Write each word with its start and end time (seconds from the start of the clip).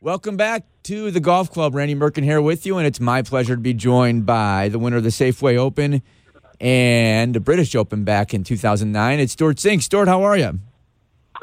Welcome 0.00 0.36
back 0.36 0.62
to 0.84 1.10
the 1.10 1.18
Golf 1.18 1.50
Club. 1.50 1.74
Randy 1.74 1.96
Merkin 1.96 2.22
here 2.22 2.40
with 2.40 2.64
you, 2.64 2.78
and 2.78 2.86
it's 2.86 3.00
my 3.00 3.22
pleasure 3.22 3.56
to 3.56 3.60
be 3.60 3.74
joined 3.74 4.26
by 4.26 4.68
the 4.68 4.78
winner 4.78 4.98
of 4.98 5.02
the 5.02 5.08
Safeway 5.08 5.56
Open 5.56 6.02
and 6.60 7.34
the 7.34 7.40
British 7.40 7.74
Open 7.74 8.04
back 8.04 8.32
in 8.32 8.44
2009. 8.44 9.18
It's 9.18 9.32
Stewart 9.32 9.56
Cink. 9.56 9.82
Stewart, 9.82 10.06
how 10.06 10.22
are 10.22 10.38
you? 10.38 10.60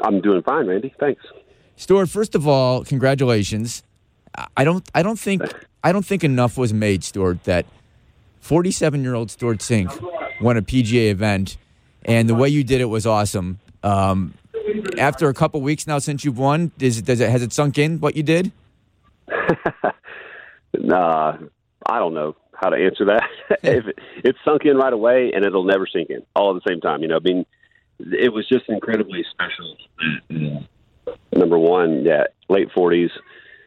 I'm 0.00 0.22
doing 0.22 0.42
fine, 0.42 0.68
Randy. 0.68 0.94
Thanks. 0.98 1.22
Stewart, 1.76 2.08
first 2.08 2.34
of 2.34 2.48
all, 2.48 2.82
congratulations. 2.82 3.82
I 4.56 4.64
don't, 4.64 4.88
I 4.94 5.02
don't 5.02 5.18
think, 5.18 5.42
I 5.84 5.92
don't 5.92 6.06
think 6.06 6.24
enough 6.24 6.56
was 6.56 6.72
made, 6.72 7.04
Stewart, 7.04 7.44
that 7.44 7.66
47-year-old 8.42 9.30
Stewart 9.30 9.58
Cink 9.58 10.02
won 10.40 10.56
a 10.56 10.62
PGA 10.62 11.10
event, 11.10 11.58
and 12.06 12.26
the 12.26 12.34
way 12.34 12.48
you 12.48 12.64
did 12.64 12.80
it 12.80 12.86
was 12.86 13.04
awesome. 13.06 13.60
Um, 13.82 14.32
after 14.98 15.28
a 15.28 15.34
couple 15.34 15.60
weeks 15.60 15.86
now 15.86 15.98
since 15.98 16.24
you've 16.24 16.38
won, 16.38 16.72
does 16.78 16.98
it, 16.98 17.04
does 17.04 17.20
it 17.20 17.30
has 17.30 17.42
it 17.42 17.52
sunk 17.52 17.78
in 17.78 17.98
what 18.00 18.16
you 18.16 18.22
did? 18.22 18.52
nah, 20.78 21.36
I 21.86 21.98
don't 21.98 22.14
know 22.14 22.36
how 22.54 22.70
to 22.70 22.76
answer 22.76 23.04
that. 23.06 23.24
if 23.62 23.86
it, 23.86 23.98
it's 24.24 24.38
sunk 24.44 24.64
in 24.64 24.76
right 24.76 24.92
away, 24.92 25.32
and 25.34 25.44
it'll 25.44 25.64
never 25.64 25.86
sink 25.86 26.10
in 26.10 26.22
all 26.34 26.56
at 26.56 26.62
the 26.62 26.70
same 26.70 26.80
time. 26.80 27.02
You 27.02 27.08
know, 27.08 27.16
I 27.16 27.20
mean, 27.20 27.46
it 27.98 28.32
was 28.32 28.48
just 28.48 28.68
incredibly 28.68 29.24
special. 29.30 29.76
Number 31.32 31.58
one, 31.58 32.04
yeah, 32.04 32.24
late 32.48 32.68
forties, 32.74 33.10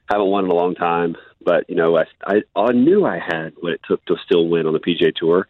haven't 0.09 0.27
won 0.27 0.45
in 0.45 0.51
a 0.51 0.55
long 0.55 0.75
time, 0.75 1.15
but 1.41 1.69
you 1.69 1.75
know, 1.75 1.97
I, 1.97 2.05
I 2.25 2.41
I 2.55 2.71
knew 2.71 3.05
I 3.05 3.19
had 3.19 3.53
what 3.59 3.73
it 3.73 3.81
took 3.87 4.03
to 4.05 4.15
still 4.25 4.47
win 4.47 4.65
on 4.65 4.73
the 4.73 4.79
PGA 4.79 5.13
Tour. 5.15 5.47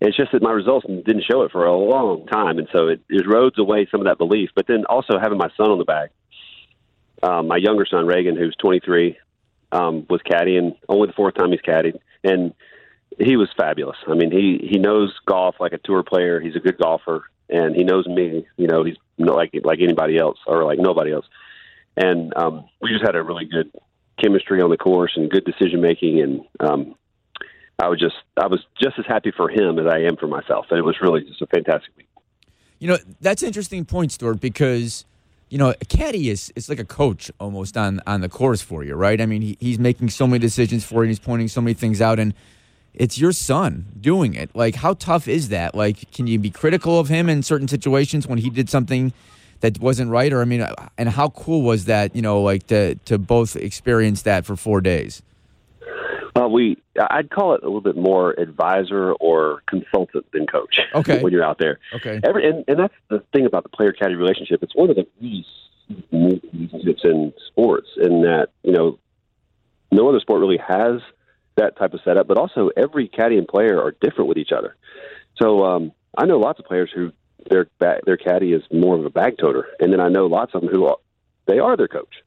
It's 0.00 0.16
just 0.16 0.32
that 0.32 0.42
my 0.42 0.52
results 0.52 0.86
didn't 0.86 1.24
show 1.28 1.42
it 1.42 1.50
for 1.50 1.66
a 1.66 1.76
long 1.76 2.26
time, 2.26 2.58
and 2.58 2.68
so 2.72 2.88
it, 2.88 3.00
erodes 3.10 3.58
away 3.58 3.88
some 3.90 4.00
of 4.00 4.06
that 4.06 4.18
belief. 4.18 4.50
But 4.54 4.66
then 4.68 4.84
also 4.84 5.18
having 5.18 5.38
my 5.38 5.50
son 5.56 5.70
on 5.70 5.78
the 5.78 5.84
bag, 5.84 6.10
um, 7.22 7.48
my 7.48 7.56
younger 7.56 7.84
son 7.84 8.06
Reagan, 8.06 8.36
who's 8.36 8.54
23, 8.60 9.18
um, 9.72 10.06
was 10.08 10.20
caddying 10.22 10.76
only 10.88 11.08
the 11.08 11.12
fourth 11.14 11.34
time 11.34 11.50
he's 11.50 11.60
caddied, 11.60 11.98
and 12.22 12.54
he 13.18 13.36
was 13.36 13.48
fabulous. 13.56 13.96
I 14.06 14.14
mean, 14.14 14.30
he 14.30 14.66
he 14.70 14.78
knows 14.78 15.12
golf 15.26 15.56
like 15.58 15.72
a 15.72 15.78
tour 15.78 16.02
player. 16.02 16.40
He's 16.40 16.56
a 16.56 16.60
good 16.60 16.78
golfer, 16.78 17.24
and 17.48 17.74
he 17.74 17.82
knows 17.84 18.06
me. 18.06 18.46
You 18.56 18.68
know, 18.68 18.84
he's 18.84 18.96
not 19.18 19.34
like 19.34 19.52
like 19.64 19.80
anybody 19.80 20.16
else 20.16 20.38
or 20.46 20.64
like 20.64 20.78
nobody 20.78 21.12
else. 21.12 21.26
And 21.96 22.32
um, 22.36 22.68
we 22.80 22.90
just 22.90 23.04
had 23.04 23.16
a 23.16 23.22
really 23.22 23.46
good 23.46 23.72
chemistry 24.22 24.62
on 24.62 24.70
the 24.70 24.76
course 24.76 25.12
and 25.16 25.30
good 25.30 25.44
decision 25.44 25.80
making, 25.80 26.20
and 26.20 26.40
um, 26.60 26.94
I 27.80 27.88
was 27.88 28.00
just 28.00 28.16
I 28.36 28.48
was 28.48 28.60
just 28.80 28.98
as 28.98 29.06
happy 29.06 29.30
for 29.30 29.48
him 29.48 29.78
as 29.78 29.86
I 29.86 30.00
am 30.00 30.16
for 30.16 30.26
myself, 30.26 30.66
and 30.70 30.78
it 30.78 30.84
was 30.84 30.96
really 31.00 31.22
just 31.22 31.40
a 31.40 31.46
fantastic 31.46 31.96
week. 31.96 32.08
You 32.80 32.88
know, 32.88 32.98
that's 33.20 33.42
an 33.42 33.46
interesting 33.48 33.84
point, 33.84 34.12
Stewart, 34.12 34.40
because 34.40 35.04
you 35.48 35.58
know, 35.58 35.70
a 35.70 35.84
caddy 35.84 36.28
is 36.28 36.52
it's 36.56 36.68
like 36.68 36.80
a 36.80 36.84
coach 36.84 37.30
almost 37.38 37.76
on 37.76 38.00
on 38.06 38.20
the 38.20 38.28
course 38.28 38.60
for 38.60 38.82
you, 38.82 38.94
right? 38.94 39.20
I 39.20 39.26
mean, 39.26 39.42
he, 39.42 39.56
he's 39.60 39.78
making 39.78 40.10
so 40.10 40.26
many 40.26 40.40
decisions 40.40 40.84
for 40.84 40.96
you, 40.96 41.02
and 41.02 41.10
he's 41.10 41.20
pointing 41.20 41.46
so 41.46 41.60
many 41.60 41.74
things 41.74 42.00
out, 42.00 42.18
and 42.18 42.34
it's 42.94 43.16
your 43.16 43.32
son 43.32 43.86
doing 44.00 44.34
it. 44.34 44.50
Like, 44.54 44.74
how 44.74 44.94
tough 44.94 45.28
is 45.28 45.48
that? 45.50 45.76
Like, 45.76 46.10
can 46.10 46.26
you 46.26 46.38
be 46.40 46.50
critical 46.50 46.98
of 46.98 47.08
him 47.08 47.28
in 47.28 47.44
certain 47.44 47.68
situations 47.68 48.26
when 48.26 48.38
he 48.38 48.50
did 48.50 48.68
something 48.68 49.12
that 49.60 49.78
wasn't 49.78 50.10
right, 50.10 50.32
or 50.32 50.42
I 50.42 50.46
mean, 50.46 50.66
and 50.98 51.08
how 51.10 51.28
cool 51.28 51.62
was 51.62 51.84
that? 51.84 52.16
You 52.16 52.22
know, 52.22 52.42
like 52.42 52.66
to 52.66 52.96
to 52.96 53.18
both 53.18 53.54
experience 53.54 54.22
that 54.22 54.44
for 54.44 54.56
four 54.56 54.80
days. 54.80 55.22
We, 56.48 56.76
I'd 57.10 57.30
call 57.30 57.54
it 57.54 57.62
a 57.62 57.66
little 57.66 57.80
bit 57.80 57.96
more 57.96 58.32
advisor 58.32 59.12
or 59.14 59.62
consultant 59.68 60.26
than 60.32 60.46
coach. 60.46 60.80
Okay. 60.94 61.18
when 61.22 61.32
you're 61.32 61.44
out 61.44 61.58
there. 61.58 61.78
Okay. 61.94 62.20
Every, 62.22 62.48
and, 62.48 62.64
and 62.68 62.78
that's 62.78 62.94
the 63.08 63.22
thing 63.32 63.46
about 63.46 63.62
the 63.62 63.68
player 63.68 63.92
caddy 63.92 64.14
relationship. 64.14 64.62
It's 64.62 64.74
one 64.74 64.90
of 64.90 64.96
the 64.96 65.06
really 65.20 65.44
relationships 66.12 67.02
in 67.04 67.32
sports, 67.48 67.88
in 67.96 68.22
that 68.22 68.48
you 68.62 68.72
know, 68.72 68.98
no 69.90 70.08
other 70.08 70.20
sport 70.20 70.40
really 70.40 70.58
has 70.58 71.00
that 71.56 71.76
type 71.76 71.94
of 71.94 72.00
setup. 72.04 72.26
But 72.28 72.38
also, 72.38 72.70
every 72.76 73.08
caddy 73.08 73.38
and 73.38 73.46
player 73.46 73.80
are 73.80 73.94
different 74.00 74.28
with 74.28 74.38
each 74.38 74.52
other. 74.56 74.76
So 75.40 75.64
um, 75.64 75.92
I 76.16 76.26
know 76.26 76.38
lots 76.38 76.58
of 76.58 76.66
players 76.66 76.90
who 76.94 77.12
their 77.48 77.66
their 77.80 78.16
caddy 78.16 78.52
is 78.52 78.62
more 78.72 78.96
of 78.96 79.04
a 79.04 79.10
bag 79.10 79.36
toter, 79.38 79.68
and 79.80 79.92
then 79.92 80.00
I 80.00 80.08
know 80.08 80.26
lots 80.26 80.54
of 80.54 80.62
them 80.62 80.70
who 80.70 80.86
are, 80.86 80.98
they 81.46 81.58
are 81.58 81.76
their 81.76 81.88
coach. 81.88 82.22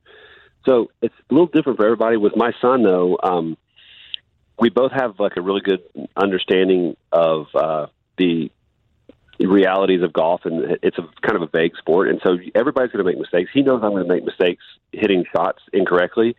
So 0.65 0.91
it's 1.01 1.15
a 1.29 1.33
little 1.33 1.47
different 1.47 1.77
for 1.77 1.85
everybody. 1.85 2.17
With 2.17 2.35
my 2.35 2.51
son, 2.61 2.83
though. 2.83 3.17
Um, 3.21 3.57
we 4.61 4.69
both 4.69 4.91
have 4.91 5.19
like 5.19 5.33
a 5.37 5.41
really 5.41 5.61
good 5.61 5.81
understanding 6.15 6.95
of 7.11 7.47
uh, 7.55 7.87
the 8.17 8.51
realities 9.39 10.03
of 10.03 10.13
golf, 10.13 10.41
and 10.45 10.77
it's 10.83 10.99
a 10.99 11.27
kind 11.27 11.35
of 11.35 11.41
a 11.41 11.47
vague 11.47 11.75
sport, 11.77 12.09
and 12.09 12.21
so 12.23 12.37
everybody's 12.53 12.91
going 12.91 13.03
to 13.03 13.11
make 13.11 13.19
mistakes. 13.19 13.49
He 13.51 13.63
knows 13.63 13.81
I'm 13.83 13.89
going 13.89 14.07
to 14.07 14.13
make 14.13 14.23
mistakes 14.23 14.63
hitting 14.91 15.25
shots 15.35 15.63
incorrectly, 15.73 16.35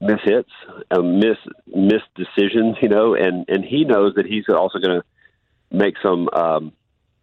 miss 0.00 0.18
hits, 0.24 0.50
uh, 0.90 1.02
miss 1.02 1.38
miss 1.72 2.02
decisions, 2.16 2.78
you 2.82 2.88
know, 2.88 3.14
and 3.14 3.48
and 3.48 3.64
he 3.64 3.84
knows 3.84 4.16
that 4.16 4.26
he's 4.26 4.44
also 4.48 4.80
going 4.80 5.00
to 5.00 5.76
make 5.76 5.94
some 6.02 6.28
um, 6.32 6.72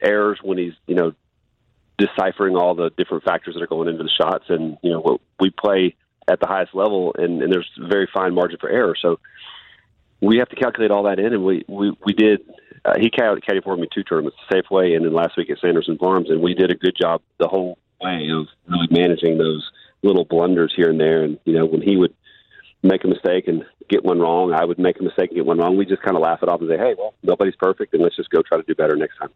errors 0.01 0.39
when 0.41 0.57
he's 0.57 0.73
you 0.88 0.95
know 0.95 1.11
deciphering 1.97 2.56
all 2.56 2.75
the 2.75 2.91
different 2.97 3.25
factors 3.25 3.56
that 3.56 3.61
are 3.61 3.67
going 3.67 3.89
into 3.89 4.03
the 4.03 4.09
shots, 4.09 4.45
and 4.47 4.77
you 4.81 4.89
know 4.89 5.01
what 5.01 5.19
we 5.38 5.50
play 5.50 5.95
at 6.29 6.39
the 6.39 6.47
highest 6.47 6.73
level, 6.73 7.13
and, 7.17 7.41
and 7.41 7.51
there's 7.51 7.69
very 7.77 8.07
fine 8.13 8.33
margin 8.33 8.57
for 8.57 8.69
error, 8.69 8.95
so 9.01 9.19
we 10.22 10.38
have 10.38 10.50
to 10.50 10.56
calculate 10.56 10.91
all 10.91 11.03
that 11.03 11.19
in, 11.19 11.34
and 11.34 11.44
we 11.44 11.63
we 11.68 11.91
we 12.06 12.13
did. 12.13 12.41
Uh, 12.85 12.94
he 13.00 13.09
caddied 13.09 13.63
for 13.63 13.75
me 13.75 13.88
two 13.94 14.03
tournaments, 14.03 14.38
Safeway, 14.52 14.96
and 14.96 15.06
then 15.06 15.13
last 15.13 15.35
week 15.38 15.50
at 15.50 15.59
Sanderson 15.59 15.97
Farms, 15.97 16.30
and 16.30 16.41
we 16.41 16.53
did 16.53 16.72
a 16.72 16.75
good 16.75 16.96
job 17.00 17.22
the 17.38 17.47
whole 17.47 17.78
way 18.02 18.30
of 18.34 18.47
really 18.68 18.88
managing 18.90 19.38
those 19.38 19.69
little 20.02 20.24
blunders 20.24 20.74
here 20.75 20.90
and 20.90 21.00
there. 21.00 21.24
And 21.24 21.40
you 21.46 21.53
know, 21.53 21.66
when 21.66 21.81
he 21.81 21.97
would 21.97 22.13
make 22.81 23.03
a 23.03 23.07
mistake 23.07 23.47
and 23.47 23.66
get 23.90 24.06
one 24.06 24.19
wrong, 24.19 24.53
I 24.53 24.63
would 24.63 24.80
make 24.80 25.00
a 25.00 25.03
mistake 25.03 25.30
and 25.31 25.35
get 25.35 25.46
one 25.46 25.57
wrong. 25.57 25.78
We 25.78 25.85
just 25.85 26.02
kind 26.02 26.16
of 26.16 26.22
laugh 26.22 26.40
it 26.41 26.50
off 26.50 26.62
and 26.62 26.69
say, 26.69 26.78
"Hey, 26.78 26.96
well, 26.97 27.13
nobody's 27.24 27.56
perfect, 27.56 27.94
and 27.94 28.01
let's 28.01 28.16
just 28.16 28.30
go 28.30 28.41
try 28.41 28.57
to 28.57 28.63
do 28.63 28.75
better 28.75 28.96
next 28.96 29.18
time." 29.18 29.30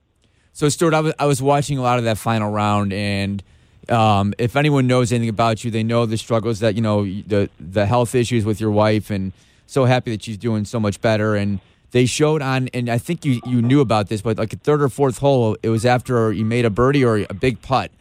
So, 0.54 0.70
Stewart, 0.70 0.94
I 0.94 1.00
was, 1.02 1.14
I 1.18 1.26
was 1.26 1.42
watching 1.42 1.78
a 1.78 1.82
lot 1.82 1.98
of 1.98 2.06
that 2.06 2.18
final 2.18 2.52
round, 2.52 2.94
and 2.94 3.44
um, 3.90 4.34
if 4.38 4.56
anyone 4.56 4.88
knows 4.88 5.12
anything 5.12 5.30
about 5.30 5.64
you, 5.64 5.72
they 5.72 5.84
know 5.84 6.06
the 6.06 6.18
struggles 6.18 6.60
that 6.60 6.76
you 6.76 6.82
know 6.82 7.04
the 7.04 7.50
the 7.60 7.86
health 7.86 8.16
issues 8.16 8.46
with 8.46 8.62
your 8.62 8.72
wife 8.72 9.10
and 9.10 9.34
so 9.74 9.86
happy 9.86 10.12
that 10.12 10.24
she's 10.24 10.38
doing 10.38 10.66
so 10.66 10.80
much 10.80 11.02
better. 11.02 11.36
And 11.36 11.60
they 11.92 12.06
showed 12.06 12.42
on, 12.42 12.70
and 12.70 12.90
I 12.90 12.98
think 12.98 13.26
you, 13.26 13.42
you 13.46 13.62
knew 13.62 13.82
about 13.82 14.08
this, 14.08 14.22
but 14.22 14.38
like 14.38 14.54
a 14.54 14.58
third 14.58 14.82
or 14.82 14.90
fourth 14.90 15.18
hole, 15.18 15.58
it 15.64 15.70
was 15.70 15.86
after 15.86 16.32
you 16.32 16.46
made 16.46 16.66
a 16.66 16.70
birdie 16.70 17.04
or 17.04 17.26
a 17.30 17.34
big 17.34 17.62
putt. 17.62 17.92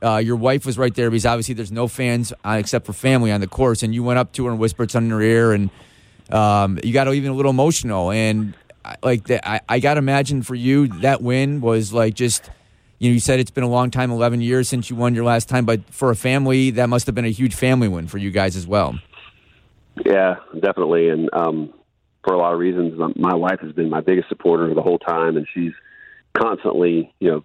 Uh, 0.00 0.16
your 0.16 0.36
wife 0.36 0.64
was 0.64 0.78
right 0.78 0.94
there 0.94 1.10
because 1.10 1.26
obviously 1.26 1.54
there's 1.54 1.72
no 1.72 1.88
fans 1.88 2.32
uh, 2.44 2.56
except 2.58 2.86
for 2.86 2.92
family 2.92 3.32
on 3.32 3.40
the 3.40 3.48
course, 3.48 3.82
and 3.82 3.94
you 3.94 4.04
went 4.04 4.18
up 4.18 4.32
to 4.32 4.44
her 4.44 4.50
and 4.50 4.60
whispered 4.60 4.90
something 4.90 5.10
in 5.10 5.16
her 5.16 5.22
ear, 5.22 5.52
and 5.52 5.70
um, 6.30 6.78
you 6.84 6.92
got 6.92 7.12
even 7.12 7.32
a 7.32 7.34
little 7.34 7.50
emotional. 7.50 8.12
And 8.12 8.54
like 9.02 9.24
the, 9.24 9.46
I, 9.48 9.60
I 9.68 9.80
got 9.80 9.94
to 9.94 9.98
imagine 9.98 10.42
for 10.42 10.54
you 10.54 10.86
that 11.00 11.20
win 11.20 11.60
was 11.60 11.92
like 11.92 12.14
just 12.14 12.48
you 12.98 13.10
know 13.10 13.14
you 13.14 13.20
said 13.20 13.40
it's 13.40 13.50
been 13.50 13.64
a 13.64 13.68
long 13.68 13.90
time, 13.90 14.12
11 14.12 14.40
years 14.40 14.68
since 14.68 14.88
you 14.88 14.94
won 14.94 15.14
your 15.14 15.24
last 15.24 15.48
time, 15.48 15.64
but 15.64 15.80
for 15.92 16.10
a 16.10 16.16
family 16.16 16.70
that 16.72 16.88
must 16.88 17.06
have 17.06 17.14
been 17.14 17.24
a 17.24 17.30
huge 17.30 17.54
family 17.54 17.88
win 17.88 18.06
for 18.06 18.18
you 18.18 18.30
guys 18.30 18.54
as 18.54 18.66
well. 18.66 18.98
Yeah, 20.04 20.36
definitely. 20.54 21.08
And 21.08 21.30
um, 21.32 21.74
for 22.24 22.34
a 22.34 22.38
lot 22.38 22.52
of 22.52 22.58
reasons, 22.58 22.98
my 23.16 23.34
wife 23.34 23.60
has 23.60 23.72
been 23.72 23.90
my 23.90 24.00
biggest 24.00 24.28
supporter 24.28 24.72
the 24.74 24.82
whole 24.82 24.98
time, 24.98 25.36
and 25.36 25.46
she's 25.52 25.72
constantly, 26.34 27.12
you 27.20 27.30
know, 27.30 27.44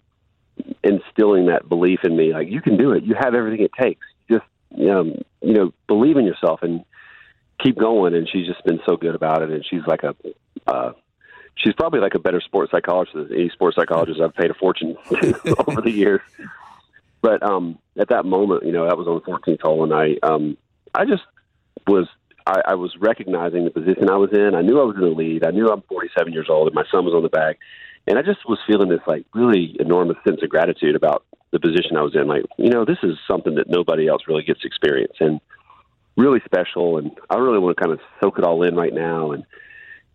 instilling 0.83 1.47
that 1.47 1.67
belief 1.67 1.99
in 2.03 2.15
me. 2.15 2.33
Like 2.33 2.49
you 2.49 2.61
can 2.61 2.77
do 2.77 2.91
it. 2.91 3.03
You 3.03 3.15
have 3.19 3.33
everything 3.33 3.65
it 3.65 3.71
takes. 3.79 4.05
Just, 4.29 4.45
um, 4.89 5.15
you 5.41 5.53
know, 5.53 5.73
believe 5.87 6.17
in 6.17 6.25
yourself 6.25 6.61
and 6.63 6.83
keep 7.61 7.77
going. 7.77 8.13
And 8.13 8.27
she's 8.29 8.47
just 8.47 8.63
been 8.65 8.79
so 8.85 8.97
good 8.97 9.15
about 9.15 9.41
it. 9.41 9.49
And 9.49 9.65
she's 9.65 9.81
like 9.87 10.03
a, 10.03 10.15
uh, 10.67 10.93
she's 11.55 11.73
probably 11.73 11.99
like 11.99 12.15
a 12.15 12.19
better 12.19 12.41
sports 12.41 12.71
psychologist 12.71 13.15
than 13.15 13.33
any 13.33 13.49
sports 13.49 13.75
psychologist 13.75 14.19
I've 14.21 14.35
paid 14.35 14.51
a 14.51 14.55
fortune 14.55 14.95
over 15.67 15.81
the 15.81 15.91
years. 15.91 16.21
But 17.21 17.41
um, 17.41 17.79
at 17.97 18.09
that 18.09 18.25
moment, 18.25 18.65
you 18.65 18.73
know, 18.73 18.85
that 18.85 18.97
was 18.97 19.07
on 19.07 19.15
the 19.15 19.21
14th 19.21 19.61
hole, 19.61 19.83
and 19.83 19.93
I, 19.93 20.17
um, 20.27 20.57
I 20.93 21.05
just 21.05 21.23
was 21.87 22.07
I, 22.45 22.61
I 22.67 22.75
was 22.75 22.95
recognizing 22.99 23.65
the 23.65 23.71
position 23.71 24.09
I 24.09 24.17
was 24.17 24.31
in. 24.33 24.55
I 24.55 24.61
knew 24.61 24.79
I 24.79 24.85
was 24.85 24.95
in 24.95 25.01
the 25.01 25.07
lead. 25.07 25.45
I 25.45 25.51
knew 25.51 25.69
I'm 25.69 25.81
47 25.83 26.33
years 26.33 26.47
old 26.49 26.67
and 26.67 26.75
my 26.75 26.83
son 26.91 27.05
was 27.05 27.13
on 27.13 27.23
the 27.23 27.29
back. 27.29 27.59
And 28.07 28.17
I 28.19 28.21
just 28.21 28.47
was 28.47 28.59
feeling 28.67 28.89
this 28.89 28.99
like 29.07 29.25
really 29.33 29.77
enormous 29.79 30.17
sense 30.27 30.41
of 30.43 30.49
gratitude 30.49 30.95
about 30.95 31.23
the 31.51 31.59
position 31.59 31.95
I 31.95 32.01
was 32.01 32.15
in. 32.15 32.27
Like, 32.27 32.43
you 32.57 32.69
know, 32.69 32.83
this 32.83 32.97
is 33.03 33.17
something 33.27 33.55
that 33.55 33.69
nobody 33.69 34.07
else 34.07 34.23
really 34.27 34.43
gets 34.43 34.61
to 34.61 34.67
experience 34.67 35.13
and 35.19 35.39
really 36.17 36.41
special. 36.43 36.97
And 36.97 37.11
I 37.29 37.37
really 37.37 37.59
want 37.59 37.77
to 37.77 37.81
kind 37.81 37.93
of 37.93 37.99
soak 38.21 38.37
it 38.37 38.43
all 38.43 38.63
in 38.63 38.75
right 38.75 38.93
now. 38.93 39.31
And 39.31 39.45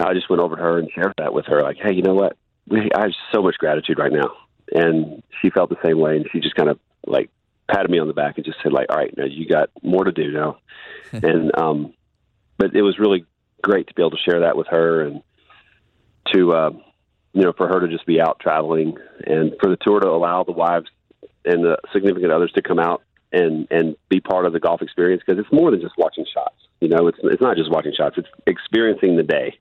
I 0.01 0.13
just 0.13 0.29
went 0.29 0.43
over 0.43 0.57
to 0.57 0.63
her 0.63 0.79
and 0.79 0.91
shared 0.95 1.15
that 1.19 1.33
with 1.33 1.47
her. 1.47 1.63
Like, 1.63 1.79
hey, 1.79 1.95
you 1.95 2.03
know 2.03 2.15
what? 2.15 2.37
We, 2.67 2.91
I 2.95 3.03
have 3.03 3.13
so 3.33 3.43
much 3.43 3.57
gratitude 3.57 3.99
right 3.99 4.13
now. 4.13 4.33
And 4.75 5.23
she 5.41 5.49
felt 5.49 5.71
the 5.71 5.77
same 5.83 5.99
way. 5.99 6.17
And 6.17 6.27
she 6.31 6.41
just 6.41 6.57
kind 6.57 6.69
of 6.69 6.79
like 7.07 7.31
patted 7.71 7.91
me 7.91 7.99
on 7.99 8.09
the 8.09 8.15
back 8.15 8.37
and 8.37 8.45
just 8.45 8.59
said 8.63 8.73
like, 8.73 8.89
all 8.91 8.99
right, 8.99 9.17
now 9.17 9.25
you 9.25 9.49
got 9.49 9.71
more 9.83 10.05
to 10.05 10.13
do 10.13 10.31
now. 10.31 10.59
and, 11.13 11.57
um, 11.59 11.95
but 12.59 12.75
it 12.75 12.83
was 12.83 12.99
really 12.99 13.25
great 13.63 13.87
to 13.89 13.95
be 13.95 14.03
able 14.03 14.11
to 14.11 14.19
share 14.29 14.41
that 14.41 14.57
with 14.57 14.67
her 14.69 15.03
and 15.03 15.23
to 16.33 16.53
uh, 16.53 16.71
you 17.33 17.43
know 17.43 17.53
for 17.57 17.69
her 17.69 17.81
to 17.81 17.89
just 17.89 18.07
be 18.07 18.21
out 18.21 18.39
traveling 18.41 18.97
and 19.27 19.53
for 19.61 19.71
the 19.71 19.79
tour 19.81 20.01
to 20.01 20.09
allow 20.09 20.45
the 20.45 20.53
wives 20.53 20.87
and 21.45 21.65
the 21.65 21.79
significant 21.93 22.33
others 22.33 22.53
to 22.53 22.63
come 22.63 22.79
out 22.79 23.03
and 23.33 23.67
and 23.71 23.97
be 24.09 24.21
part 24.21 24.47
of 24.47 24.53
the 24.53 24.61
golf 24.61 24.83
experience 24.83 25.23
because 25.25 25.39
it's 25.43 25.53
more 25.53 25.71
than 25.71 25.81
just 25.81 25.95
watching 25.99 26.27
shots. 26.33 26.57
You 26.81 26.89
know, 26.89 27.09
it's 27.09 27.19
it's 27.23 27.43
not 27.43 27.57
just 27.57 27.71
watching 27.71 27.93
shots; 27.97 28.17
it's 28.19 28.29
experiencing 28.47 29.17
the 29.17 29.23
day 29.23 29.59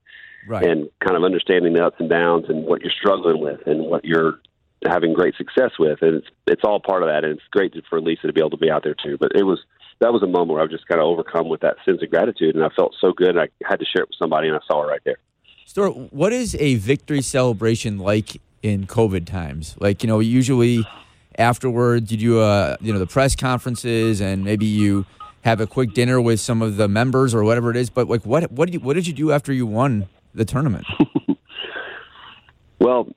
Right. 0.48 0.64
and 0.64 0.90
kind 1.04 1.18
of 1.18 1.26
understanding 1.26 1.74
the 1.74 1.84
ups 1.86 1.98
and 2.00 2.10
downs 2.10 2.46
and 2.48 2.64
what 2.66 2.82
you're 2.82 2.92
struggling 2.98 3.42
with 3.42 3.60
and 3.68 3.82
what 3.82 4.06
you're 4.06 4.40
having 4.86 5.14
great 5.14 5.36
success 5.36 5.72
with. 5.78 6.02
And 6.02 6.16
it's 6.16 6.28
it's 6.46 6.62
all 6.64 6.80
part 6.80 7.04
of 7.04 7.10
that. 7.10 7.26
And 7.26 7.34
it's 7.34 7.48
great 7.52 7.74
for 7.90 8.00
Lisa 8.00 8.28
to 8.28 8.34
be 8.34 8.40
able 8.40 8.52
to 8.52 8.58
be 8.58 8.72
out 8.72 8.84
there 8.84 8.96
too. 8.96 9.18
But 9.20 9.34
it 9.36 9.44
was 9.44 9.60
that 10.00 10.14
was 10.14 10.24
a 10.24 10.28
moment 10.28 10.52
where 10.52 10.60
I 10.60 10.64
was 10.64 10.72
just 10.72 10.88
kind 10.88 11.02
of 11.02 11.06
overcome 11.06 11.50
with 11.50 11.62
that 11.62 11.78
sense 11.86 12.02
of 12.02 12.10
gratitude, 12.10 12.56
and 12.56 12.64
I 12.64 12.70
felt 12.76 12.96
so 13.00 13.12
good. 13.12 13.38
I 13.38 13.50
had 13.64 13.80
to 13.80 13.86
share 13.86 14.04
it 14.04 14.10
with 14.10 14.18
somebody, 14.20 14.48
and 14.48 14.58
I 14.58 14.60
saw 14.68 14.82
her 14.82 14.88
right 14.88 15.02
there. 15.06 15.18
Stewart, 15.66 16.14
what 16.14 16.32
is 16.32 16.56
a 16.56 16.76
victory 16.76 17.22
celebration 17.22 17.98
like 17.98 18.42
in 18.64 18.88
COVID 18.88 19.26
times? 19.26 19.76
Like, 19.80 20.04
you 20.04 20.08
know, 20.08 20.20
usually 20.20 20.88
afterwards 21.38 22.12
you 22.12 22.18
do 22.18 22.42
a, 22.42 22.78
you 22.80 22.94
know, 22.94 23.00
the 23.00 23.08
press 23.08 23.36
conferences 23.36 24.22
and 24.22 24.44
maybe 24.44 24.66
you 24.66 25.06
have 25.42 25.60
a 25.60 25.68
quick 25.68 25.94
dinner 25.94 26.22
with 26.22 26.40
some 26.40 26.62
of 26.62 26.78
the 26.78 26.88
members 26.88 27.36
or 27.36 27.44
whatever 27.44 27.70
it 27.70 27.76
is. 27.76 27.90
But 27.90 28.08
like, 28.08 28.26
what 28.26 28.50
what 28.52 28.66
did 28.66 28.76
you, 28.76 28.80
what 28.80 28.94
did 28.94 29.08
you 29.08 29.14
do 29.14 29.32
after 29.34 29.52
you 29.52 29.66
won 29.66 30.08
the 30.34 30.46
tournament? 30.46 30.88
Well, 32.80 33.08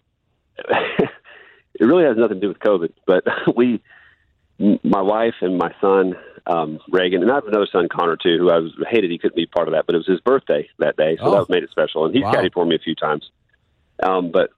it 0.69 1.85
really 1.85 2.05
has 2.05 2.17
nothing 2.17 2.41
to 2.41 2.41
do 2.41 2.49
with 2.49 2.59
COVID, 2.59 2.93
but 3.06 3.25
we, 3.56 3.83
my 4.59 5.03
wife 5.03 5.35
and 5.41 5.59
my 5.59 5.73
son 5.81 6.15
um, 6.50 6.79
Reagan, 6.91 7.23
and 7.23 7.31
I 7.31 7.37
have 7.37 7.47
another 7.47 7.69
son 7.70 7.88
Connor 7.88 8.17
too, 8.17 8.37
who 8.38 8.50
I 8.50 8.58
was 8.58 8.73
hated 8.91 9.11
he 9.11 9.19
couldn't 9.19 9.37
be 9.37 9.47
part 9.47 9.69
of 9.69 9.75
that, 9.75 9.87
but 9.87 9.94
it 9.94 9.99
was 9.99 10.06
his 10.06 10.20
birthday 10.20 10.69
that 10.79 10.97
day, 10.97 11.17
so 11.19 11.26
Oh. 11.26 11.38
that 11.38 11.49
made 11.50 11.62
it 11.62 11.70
special. 11.70 12.05
And 12.05 12.14
he's 12.14 12.25
Wow. 12.25 12.32
caddied 12.32 12.52
for 12.52 12.64
me 12.67 12.75
a 12.76 12.79
few 12.81 12.94
times. 12.94 13.31
Um, 14.02 14.31
but 14.32 14.50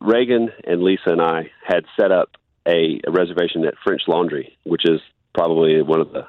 Reagan 0.00 0.50
and 0.64 0.82
Lisa 0.82 1.10
and 1.10 1.22
I 1.22 1.50
had 1.66 1.84
set 1.98 2.12
up 2.12 2.30
a, 2.66 3.00
a 3.06 3.10
reservation 3.10 3.64
at 3.64 3.74
French 3.82 4.02
Laundry, 4.08 4.56
which 4.64 4.82
is 4.84 5.00
probably 5.34 5.80
one 5.82 6.00
of 6.00 6.12
the 6.12 6.26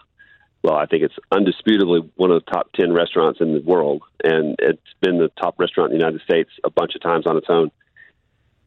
well, 0.61 0.75
I 0.75 0.87
think 0.87 1.03
it's 1.03 1.15
undisputably 1.31 2.09
one 2.17 2.31
of 2.31 2.43
the 2.43 2.51
top 2.51 2.73
10 2.73 2.91
restaurants 2.91 3.39
in 3.39 3.53
the 3.53 3.61
world. 3.61 4.03
And 4.25 4.57
it's 4.59 4.81
been 5.01 5.17
the 5.17 5.29
top 5.41 5.57
restaurant 5.57 5.93
in 5.93 5.97
the 5.97 6.03
United 6.03 6.21
States 6.21 6.49
a 6.65 6.69
bunch 6.69 6.95
of 6.95 7.01
times 7.01 7.25
on 7.25 7.37
its 7.37 7.47
own. 7.49 7.71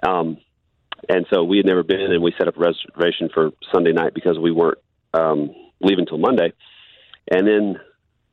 Um, 0.02 0.38
and 1.10 1.26
so 1.30 1.44
we 1.44 1.58
had 1.58 1.66
never 1.66 1.82
been, 1.82 2.00
and 2.10 2.22
we 2.22 2.32
set 2.38 2.48
up 2.48 2.56
a 2.56 2.60
reservation 2.60 3.28
for 3.34 3.50
Sunday 3.74 3.92
night 3.92 4.14
because 4.14 4.38
we 4.38 4.50
weren't 4.52 4.78
um, 5.12 5.54
leaving 5.82 6.00
until 6.00 6.18
Monday. 6.18 6.52
And 7.30 7.46
then 7.46 7.80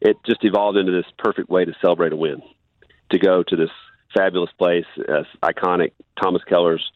it 0.02 0.18
just 0.26 0.44
evolved 0.44 0.78
into 0.78 0.92
this 0.92 1.06
perfect 1.18 1.50
way 1.50 1.66
to 1.66 1.74
celebrate 1.82 2.14
a 2.14 2.16
win, 2.16 2.42
to 3.12 3.20
go 3.20 3.44
to 3.44 3.56
this 3.56 3.70
fabulous 4.16 4.52
place, 4.58 4.86
uh, 4.98 5.24
iconic 5.44 5.92
Thomas 6.22 6.44
Keller's 6.48 6.92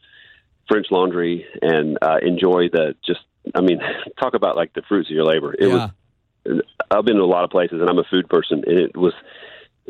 French 0.67 0.87
Laundry, 0.91 1.45
and 1.61 1.97
uh, 2.01 2.17
enjoy 2.21 2.69
the 2.71 2.95
just. 3.05 3.21
I 3.53 3.61
mean, 3.61 3.79
talk 4.19 4.33
about 4.33 4.55
like 4.55 4.73
the 4.73 4.81
fruits 4.87 5.09
of 5.09 5.15
your 5.15 5.25
labor. 5.25 5.53
It 5.57 5.67
was. 5.67 5.89
I've 6.91 7.05
been 7.05 7.15
to 7.15 7.21
a 7.21 7.25
lot 7.25 7.45
of 7.45 7.49
places, 7.49 7.79
and 7.79 7.89
I'm 7.89 7.99
a 7.99 8.03
food 8.03 8.27
person, 8.29 8.63
and 8.67 8.77
it 8.77 8.97
was 8.97 9.13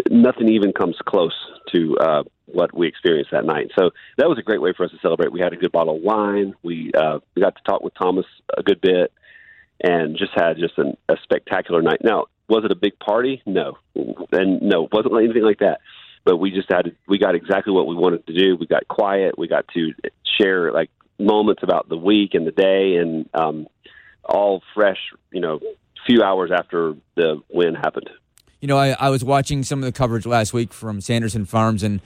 nothing 0.09 0.49
even 0.49 0.71
comes 0.71 0.95
close 1.05 1.33
to 1.71 1.97
uh, 1.97 2.23
what 2.45 2.75
we 2.75 2.87
experienced 2.87 3.31
that 3.31 3.45
night. 3.45 3.71
So 3.77 3.91
that 4.17 4.29
was 4.29 4.37
a 4.37 4.43
great 4.43 4.61
way 4.61 4.73
for 4.75 4.85
us 4.85 4.91
to 4.91 4.97
celebrate. 5.01 5.31
We 5.31 5.39
had 5.39 5.53
a 5.53 5.57
good 5.57 5.71
bottle 5.71 5.97
of 5.97 6.03
wine. 6.03 6.53
We 6.63 6.91
uh, 6.93 7.19
we 7.35 7.41
got 7.41 7.55
to 7.55 7.63
talk 7.63 7.81
with 7.81 7.93
Thomas 7.95 8.25
a 8.55 8.63
good 8.63 8.81
bit, 8.81 9.11
and 9.81 10.17
just 10.17 10.31
had 10.35 10.57
just 10.57 10.77
an, 10.77 10.97
a 11.09 11.15
spectacular 11.23 11.81
night. 11.81 11.99
Now, 12.03 12.25
was 12.47 12.63
it 12.65 12.71
a 12.71 12.75
big 12.75 12.97
party? 12.99 13.41
No, 13.45 13.77
and 13.95 14.61
no, 14.61 14.85
it 14.85 14.93
wasn't 14.93 15.15
anything 15.15 15.43
like 15.43 15.59
that. 15.59 15.79
But 16.25 16.37
we 16.37 16.51
just 16.51 16.71
had 16.71 16.95
we 17.07 17.17
got 17.17 17.35
exactly 17.35 17.73
what 17.73 17.87
we 17.87 17.95
wanted 17.95 18.25
to 18.27 18.33
do. 18.33 18.55
We 18.55 18.65
got 18.65 18.87
quiet. 18.87 19.37
We 19.37 19.47
got 19.47 19.67
to 19.73 19.91
share 20.37 20.71
like 20.71 20.89
moments 21.19 21.63
about 21.63 21.89
the 21.89 21.97
week 21.97 22.33
and 22.33 22.47
the 22.47 22.51
day, 22.51 22.95
and 22.95 23.29
um, 23.33 23.67
all 24.23 24.61
fresh. 24.73 24.99
You 25.31 25.41
know, 25.41 25.59
few 26.05 26.23
hours 26.23 26.51
after 26.53 26.95
the 27.15 27.41
win 27.49 27.75
happened. 27.75 28.09
You 28.61 28.67
know, 28.67 28.77
I, 28.77 28.95
I 28.97 29.09
was 29.09 29.23
watching 29.23 29.63
some 29.63 29.79
of 29.79 29.85
the 29.85 29.91
coverage 29.91 30.25
last 30.25 30.53
week 30.53 30.71
from 30.71 31.01
Sanderson 31.01 31.43
Farms, 31.43 31.83
and 31.83 31.99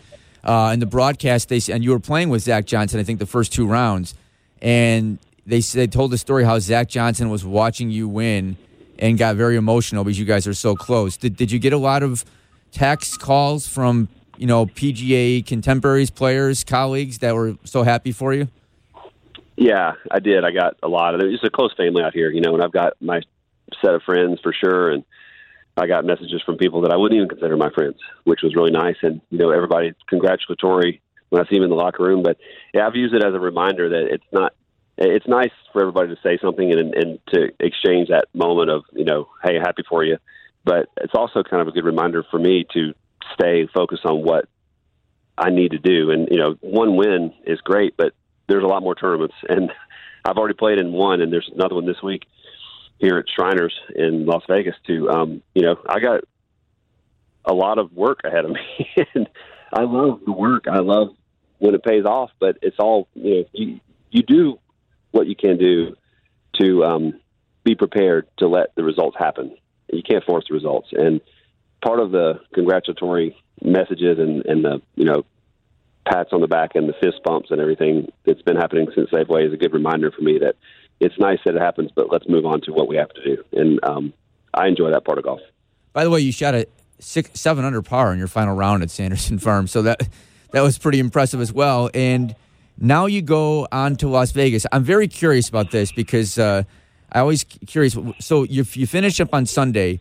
uh, 0.43 0.71
in 0.73 0.79
the 0.79 0.87
broadcast, 0.87 1.49
they 1.49 1.61
and 1.71 1.83
you 1.83 1.91
were 1.91 1.99
playing 1.99 2.29
with 2.29 2.41
Zach 2.41 2.65
Johnson. 2.65 2.99
I 2.99 3.03
think 3.03 3.19
the 3.19 3.27
first 3.27 3.53
two 3.53 3.67
rounds, 3.67 4.15
and 4.61 5.19
they 5.47 5.61
they 5.61 5.87
told 5.87 6.11
the 6.11 6.17
story 6.17 6.43
how 6.43 6.59
Zach 6.59 6.89
Johnson 6.89 7.29
was 7.29 7.43
watching 7.43 7.89
you 7.89 8.07
win 8.07 8.57
and 8.99 9.17
got 9.17 9.35
very 9.35 9.55
emotional 9.55 10.03
because 10.03 10.19
you 10.19 10.25
guys 10.25 10.45
are 10.45 10.53
so 10.53 10.75
close. 10.75 11.17
Did 11.17 11.37
did 11.37 11.51
you 11.51 11.57
get 11.57 11.73
a 11.73 11.77
lot 11.77 12.03
of 12.03 12.25
text 12.71 13.19
calls 13.19 13.67
from 13.67 14.09
you 14.37 14.45
know 14.45 14.65
PGA 14.65 15.45
contemporaries, 15.45 16.09
players, 16.11 16.63
colleagues 16.63 17.19
that 17.19 17.33
were 17.33 17.55
so 17.63 17.83
happy 17.83 18.11
for 18.11 18.33
you? 18.33 18.49
Yeah, 19.55 19.93
I 20.11 20.19
did. 20.19 20.43
I 20.43 20.51
got 20.51 20.75
a 20.83 20.87
lot 20.87 21.15
of 21.15 21.21
it. 21.21 21.33
It's 21.33 21.43
a 21.43 21.49
close 21.49 21.73
family 21.75 22.03
out 22.03 22.13
here, 22.13 22.29
you 22.29 22.41
know, 22.41 22.53
and 22.53 22.61
I've 22.61 22.71
got 22.71 22.93
my 23.01 23.21
set 23.81 23.95
of 23.95 24.03
friends 24.03 24.39
for 24.43 24.53
sure, 24.53 24.91
and 24.91 25.03
I 25.77 25.87
got 25.87 26.05
messages 26.05 26.43
from 26.45 26.57
people 26.57 26.81
that 26.81 26.91
I 26.91 26.97
wouldn't 26.97 27.17
even 27.17 27.29
consider 27.29 27.57
my 27.57 27.71
friends, 27.71 27.97
which 28.25 28.41
was 28.43 28.53
really 28.53 28.71
nice. 28.71 28.97
And 29.01 29.21
you 29.31 29.37
know, 29.37 29.51
everybody 29.51 29.93
congratulatory 30.09 31.01
when 31.29 31.41
I 31.41 31.49
see 31.49 31.55
them 31.55 31.63
in 31.63 31.69
the 31.69 31.75
locker 31.75 32.03
room. 32.03 32.21
But 32.21 32.37
yeah, 32.73 32.85
I've 32.85 32.95
used 32.95 33.15
it 33.15 33.23
as 33.23 33.33
a 33.33 33.39
reminder 33.39 33.89
that 33.89 34.13
it's 34.13 34.25
not. 34.33 34.53
It's 34.97 35.27
nice 35.27 35.51
for 35.71 35.81
everybody 35.81 36.15
to 36.15 36.21
say 36.21 36.39
something 36.41 36.71
and 36.71 36.93
and 36.95 37.19
to 37.33 37.49
exchange 37.59 38.09
that 38.09 38.25
moment 38.33 38.69
of 38.69 38.83
you 38.93 39.05
know, 39.05 39.27
hey, 39.43 39.57
happy 39.59 39.83
for 39.87 40.03
you. 40.03 40.17
But 40.65 40.89
it's 40.97 41.13
also 41.15 41.43
kind 41.43 41.61
of 41.61 41.67
a 41.67 41.71
good 41.71 41.85
reminder 41.85 42.25
for 42.29 42.39
me 42.39 42.65
to 42.73 42.93
stay 43.33 43.67
focused 43.73 44.05
on 44.05 44.23
what 44.23 44.45
I 45.37 45.49
need 45.49 45.71
to 45.71 45.77
do. 45.77 46.11
And 46.11 46.27
you 46.31 46.37
know, 46.37 46.55
one 46.61 46.95
win 46.95 47.33
is 47.45 47.61
great, 47.61 47.95
but 47.95 48.13
there's 48.47 48.63
a 48.63 48.67
lot 48.67 48.81
more 48.81 48.95
tournaments, 48.95 49.35
and 49.49 49.71
I've 50.25 50.37
already 50.37 50.55
played 50.55 50.79
in 50.79 50.91
one, 50.91 51.21
and 51.21 51.31
there's 51.31 51.49
another 51.53 51.75
one 51.75 51.85
this 51.85 52.01
week 52.01 52.23
here 52.99 53.17
at 53.17 53.25
Shriners 53.29 53.73
in 53.95 54.25
Las 54.25 54.43
Vegas. 54.49 54.75
To 54.87 55.09
um, 55.09 55.43
you 55.53 55.61
know, 55.61 55.77
I 55.87 55.99
got 55.99 56.21
a 57.45 57.53
lot 57.53 57.77
of 57.77 57.93
work 57.93 58.21
ahead 58.23 58.45
of 58.45 58.51
me, 58.51 58.89
and 59.13 59.29
I 59.71 59.81
love 59.81 60.21
the 60.25 60.31
work. 60.31 60.65
I 60.67 60.79
love 60.79 61.09
when 61.59 61.75
it 61.75 61.83
pays 61.83 62.05
off, 62.05 62.31
but 62.39 62.57
it's 62.61 62.77
all 62.79 63.07
you 63.13 63.35
know. 63.35 63.43
You 63.53 63.79
you 64.09 64.23
do 64.23 64.59
what 65.11 65.27
you 65.27 65.35
can 65.35 65.57
do 65.57 65.95
to 66.59 66.83
um, 66.83 67.19
be 67.63 67.75
prepared 67.75 68.27
to 68.37 68.47
let 68.47 68.75
the 68.75 68.83
results 68.83 69.17
happen. 69.17 69.55
You 69.91 70.03
can't 70.03 70.23
force 70.23 70.45
the 70.49 70.53
results, 70.53 70.89
and 70.91 71.21
part 71.83 71.99
of 71.99 72.11
the 72.11 72.41
congratulatory 72.53 73.35
messages 73.61 74.19
and, 74.19 74.45
and 74.45 74.63
the 74.63 74.81
you 74.95 75.05
know 75.05 75.23
pats 76.05 76.29
on 76.31 76.41
the 76.41 76.47
back 76.47 76.71
and 76.75 76.87
the 76.87 76.93
fist 76.93 77.21
bumps 77.23 77.51
and 77.51 77.59
everything 77.59 78.11
that's 78.25 78.41
been 78.41 78.55
happening 78.55 78.87
since 78.95 79.09
Safeway 79.09 79.45
is 79.45 79.53
a 79.53 79.57
good 79.57 79.73
reminder 79.73 80.11
for 80.11 80.21
me 80.21 80.39
that 80.39 80.55
it's 80.99 81.17
nice 81.19 81.39
that 81.45 81.55
it 81.55 81.61
happens, 81.61 81.91
but 81.93 82.11
let's 82.11 82.27
move 82.27 82.45
on 82.45 82.61
to 82.61 82.71
what 82.71 82.87
we 82.87 82.95
have 82.95 83.09
to 83.09 83.23
do. 83.23 83.43
And 83.53 83.79
um, 83.83 84.13
I 84.53 84.67
enjoy 84.67 84.91
that 84.91 85.05
part 85.05 85.17
of 85.17 85.25
golf. 85.25 85.41
By 85.93 86.03
the 86.03 86.09
way, 86.09 86.21
you 86.21 86.31
shot 86.31 86.55
a 86.55 86.67
six, 86.99 87.39
seven 87.39 87.65
under 87.65 87.81
par 87.81 88.13
in 88.13 88.19
your 88.19 88.27
final 88.27 88.55
round 88.55 88.83
at 88.83 88.89
Sanderson 88.89 89.37
Farm, 89.39 89.67
so 89.67 89.81
that 89.83 90.07
that 90.51 90.61
was 90.61 90.77
pretty 90.77 90.99
impressive 90.99 91.41
as 91.41 91.53
well. 91.53 91.89
And 91.93 92.35
now 92.79 93.05
you 93.05 93.21
go 93.21 93.67
on 93.71 93.95
to 93.97 94.07
Las 94.07 94.31
Vegas. 94.31 94.65
I'm 94.71 94.83
very 94.83 95.07
curious 95.07 95.49
about 95.49 95.71
this 95.71 95.91
because 95.91 96.37
uh, 96.37 96.63
I 97.11 97.19
always 97.19 97.43
curious. 97.43 97.97
So 98.19 98.43
you 98.43 98.65
you 98.73 98.87
finish 98.87 99.19
up 99.19 99.33
on 99.33 99.45
Sunday, 99.45 99.99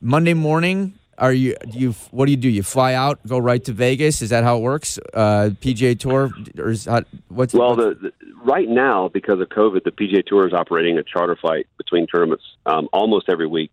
Monday 0.00 0.34
morning. 0.34 0.94
Are 1.16 1.32
you 1.32 1.56
do 1.70 1.78
you 1.78 1.92
what 2.10 2.26
do 2.26 2.30
you 2.30 2.36
do? 2.36 2.48
You 2.48 2.62
fly 2.62 2.94
out, 2.94 3.18
go 3.26 3.38
right 3.38 3.62
to 3.64 3.72
Vegas. 3.72 4.22
Is 4.22 4.30
that 4.30 4.44
how 4.44 4.58
it 4.58 4.60
works? 4.60 4.98
Uh, 5.12 5.50
PGA 5.60 5.98
Tour 5.98 6.30
or 6.58 6.70
is 6.70 6.84
that, 6.84 7.06
what's 7.28 7.54
Well, 7.54 7.74
the, 7.74 7.94
the, 8.00 8.12
right 8.44 8.68
now, 8.68 9.08
because 9.08 9.40
of 9.40 9.48
COVID, 9.48 9.82
the 9.84 9.90
PGA 9.90 10.24
Tour 10.24 10.46
is 10.46 10.52
operating 10.52 10.96
a 10.98 11.02
charter 11.02 11.34
flight 11.34 11.66
between 11.76 12.06
tournaments 12.06 12.44
um, 12.66 12.88
almost 12.92 13.28
every 13.28 13.48
week, 13.48 13.72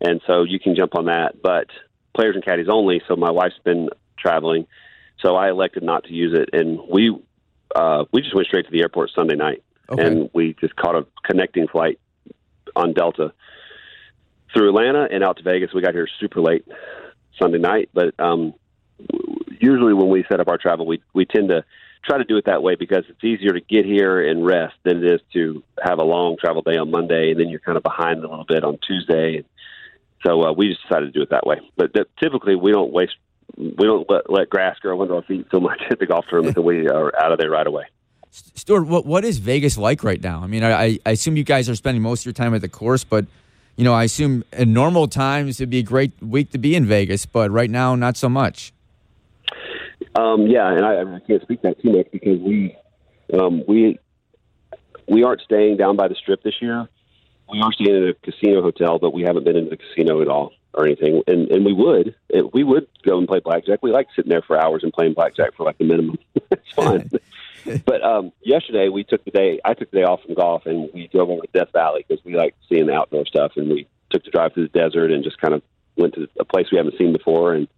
and 0.00 0.20
so 0.26 0.44
you 0.44 0.60
can 0.60 0.76
jump 0.76 0.94
on 0.94 1.06
that. 1.06 1.42
But 1.42 1.66
players 2.14 2.36
and 2.36 2.44
caddies 2.44 2.68
only. 2.68 3.02
So 3.08 3.16
my 3.16 3.30
wife's 3.30 3.58
been 3.64 3.88
traveling, 4.16 4.66
so 5.20 5.34
I 5.34 5.50
elected 5.50 5.82
not 5.82 6.04
to 6.04 6.12
use 6.12 6.38
it, 6.38 6.50
and 6.52 6.78
we 6.88 7.16
uh, 7.74 8.04
we 8.12 8.22
just 8.22 8.34
went 8.34 8.46
straight 8.46 8.66
to 8.66 8.70
the 8.72 8.80
airport 8.80 9.10
Sunday 9.14 9.36
night, 9.36 9.62
Okay. 9.90 10.06
and 10.06 10.30
we 10.32 10.54
just 10.60 10.76
caught 10.76 10.94
a 10.96 11.06
connecting 11.24 11.66
flight 11.68 11.98
on 12.76 12.92
Delta 12.92 13.32
through 14.52 14.68
Atlanta 14.68 15.08
and 15.10 15.22
out 15.24 15.36
to 15.38 15.42
Vegas. 15.42 15.72
We 15.72 15.82
got 15.82 15.94
here 15.94 16.08
super 16.20 16.40
late 16.40 16.66
Sunday 17.40 17.58
night, 17.58 17.90
but 17.94 18.18
um, 18.18 18.54
usually 19.60 19.94
when 19.94 20.08
we 20.08 20.24
set 20.30 20.40
up 20.40 20.48
our 20.48 20.58
travel, 20.58 20.86
we 20.86 21.02
we 21.14 21.24
tend 21.24 21.48
to 21.50 21.64
try 22.04 22.18
to 22.18 22.24
do 22.24 22.36
it 22.36 22.46
that 22.46 22.62
way 22.62 22.74
because 22.74 23.04
it's 23.08 23.22
easier 23.24 23.52
to 23.52 23.60
get 23.60 23.84
here 23.84 24.20
and 24.26 24.46
rest 24.46 24.74
than 24.84 25.02
it 25.04 25.12
is 25.12 25.20
to 25.32 25.62
have 25.82 25.98
a 25.98 26.04
long 26.04 26.36
travel 26.38 26.62
day 26.62 26.76
on 26.76 26.90
Monday 26.90 27.32
and 27.32 27.40
then 27.40 27.48
you're 27.48 27.60
kind 27.60 27.76
of 27.76 27.82
behind 27.82 28.22
a 28.24 28.28
little 28.28 28.44
bit 28.46 28.64
on 28.64 28.78
Tuesday. 28.86 29.44
So 30.24 30.42
uh, 30.42 30.52
we 30.52 30.68
just 30.68 30.82
decided 30.82 31.06
to 31.06 31.12
do 31.12 31.22
it 31.22 31.30
that 31.30 31.46
way. 31.46 31.60
But 31.76 31.92
that, 31.94 32.06
typically 32.22 32.54
we 32.54 32.72
don't 32.72 32.92
waste 32.92 33.16
we 33.58 33.86
don't 33.86 34.08
let, 34.08 34.30
let 34.30 34.48
grass 34.48 34.78
grow 34.78 35.00
under 35.02 35.16
our 35.16 35.22
feet 35.22 35.46
so 35.50 35.58
much 35.60 35.80
at 35.90 35.98
the 35.98 36.06
golf 36.06 36.26
tournament 36.30 36.54
that 36.54 36.62
we 36.62 36.88
are 36.88 37.12
out 37.20 37.32
of 37.32 37.38
there 37.38 37.50
right 37.50 37.66
away. 37.66 37.84
Stewart, 38.30 38.86
what 38.86 39.06
what 39.06 39.24
is 39.24 39.38
Vegas 39.38 39.78
like 39.78 40.04
right 40.04 40.22
now? 40.22 40.42
I 40.42 40.46
mean, 40.46 40.62
I, 40.62 40.98
I 41.04 41.10
assume 41.10 41.36
you 41.36 41.44
guys 41.44 41.68
are 41.68 41.74
spending 41.74 42.02
most 42.02 42.20
of 42.20 42.26
your 42.26 42.34
time 42.34 42.54
at 42.54 42.60
the 42.60 42.68
course, 42.68 43.02
but 43.02 43.26
you 43.76 43.84
know, 43.84 43.94
I 43.94 44.04
assume 44.04 44.44
in 44.52 44.72
normal 44.72 45.08
times 45.08 45.60
it'd 45.60 45.70
be 45.70 45.78
a 45.78 45.82
great 45.82 46.12
week 46.22 46.50
to 46.50 46.58
be 46.58 46.74
in 46.74 46.84
Vegas, 46.84 47.24
but 47.26 47.50
right 47.50 47.70
now 47.70 47.94
not 47.94 48.16
so 48.16 48.28
much. 48.28 48.72
Um, 50.14 50.46
yeah, 50.46 50.70
and 50.70 50.84
I, 50.84 51.00
I 51.00 51.20
can't 51.26 51.42
speak 51.42 51.62
that 51.62 51.80
too 51.82 51.92
much 51.92 52.08
because 52.12 52.38
we 52.40 52.76
um, 53.32 53.62
we 53.66 53.98
we 55.08 55.24
aren't 55.24 55.40
staying 55.40 55.78
down 55.78 55.96
by 55.96 56.08
the 56.08 56.14
strip 56.14 56.42
this 56.42 56.54
year. 56.60 56.86
We 57.50 57.60
are 57.60 57.72
staying 57.72 57.96
in 57.96 58.08
a 58.08 58.14
casino 58.14 58.60
hotel, 58.60 58.98
but 58.98 59.14
we 59.14 59.22
haven't 59.22 59.44
been 59.44 59.56
in 59.56 59.70
the 59.70 59.78
casino 59.78 60.20
at 60.20 60.28
all. 60.28 60.52
Or 60.74 60.86
anything, 60.86 61.22
and 61.26 61.50
and 61.50 61.64
we 61.64 61.72
would 61.72 62.14
we 62.52 62.64
would 62.64 62.86
go 63.04 63.18
and 63.18 63.26
play 63.26 63.40
blackjack. 63.40 63.82
We 63.82 63.92
like 63.92 64.08
sitting 64.14 64.30
there 64.30 64.42
for 64.42 64.60
hours 64.60 64.82
and 64.82 64.92
playing 64.92 65.14
blackjack 65.14 65.54
for 65.56 65.64
like 65.64 65.78
the 65.78 65.84
minimum. 65.84 66.18
it's 66.50 66.72
fun. 66.74 67.10
but 67.84 68.02
um, 68.02 68.32
yesterday 68.42 68.88
we 68.88 69.04
took 69.04 69.24
the 69.24 69.30
day. 69.30 69.60
I 69.64 69.74
took 69.74 69.90
the 69.90 69.98
day 69.98 70.04
off 70.04 70.22
from 70.22 70.34
golf, 70.34 70.66
and 70.66 70.90
we 70.92 71.08
drove 71.08 71.30
over 71.30 71.42
to 71.42 71.48
Death 71.52 71.72
Valley 71.72 72.04
because 72.06 72.24
we 72.24 72.36
like 72.36 72.54
seeing 72.68 72.86
the 72.86 72.94
outdoor 72.94 73.26
stuff, 73.26 73.52
and 73.56 73.68
we 73.68 73.88
took 74.10 74.24
the 74.24 74.30
drive 74.30 74.54
through 74.54 74.68
the 74.68 74.78
desert 74.78 75.10
and 75.10 75.24
just 75.24 75.40
kind 75.40 75.54
of 75.54 75.62
went 75.96 76.14
to 76.14 76.28
a 76.38 76.44
place 76.44 76.66
we 76.70 76.78
haven't 76.78 76.98
seen 76.98 77.12
before, 77.12 77.54
and 77.54 77.68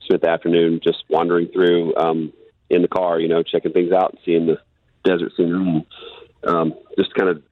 spent 0.00 0.22
the 0.22 0.30
afternoon 0.30 0.80
just 0.82 1.04
wandering 1.08 1.48
through 1.48 1.94
um, 1.96 2.32
in 2.70 2.82
the 2.82 2.88
car, 2.88 3.20
you 3.20 3.28
know, 3.28 3.42
checking 3.42 3.72
things 3.72 3.92
out 3.92 4.12
and 4.12 4.20
seeing 4.24 4.46
the 4.46 4.58
desert 5.04 5.32
scenery. 5.36 5.86
Um, 6.44 6.74
just 6.96 7.12
kind 7.14 7.28
of 7.28 7.42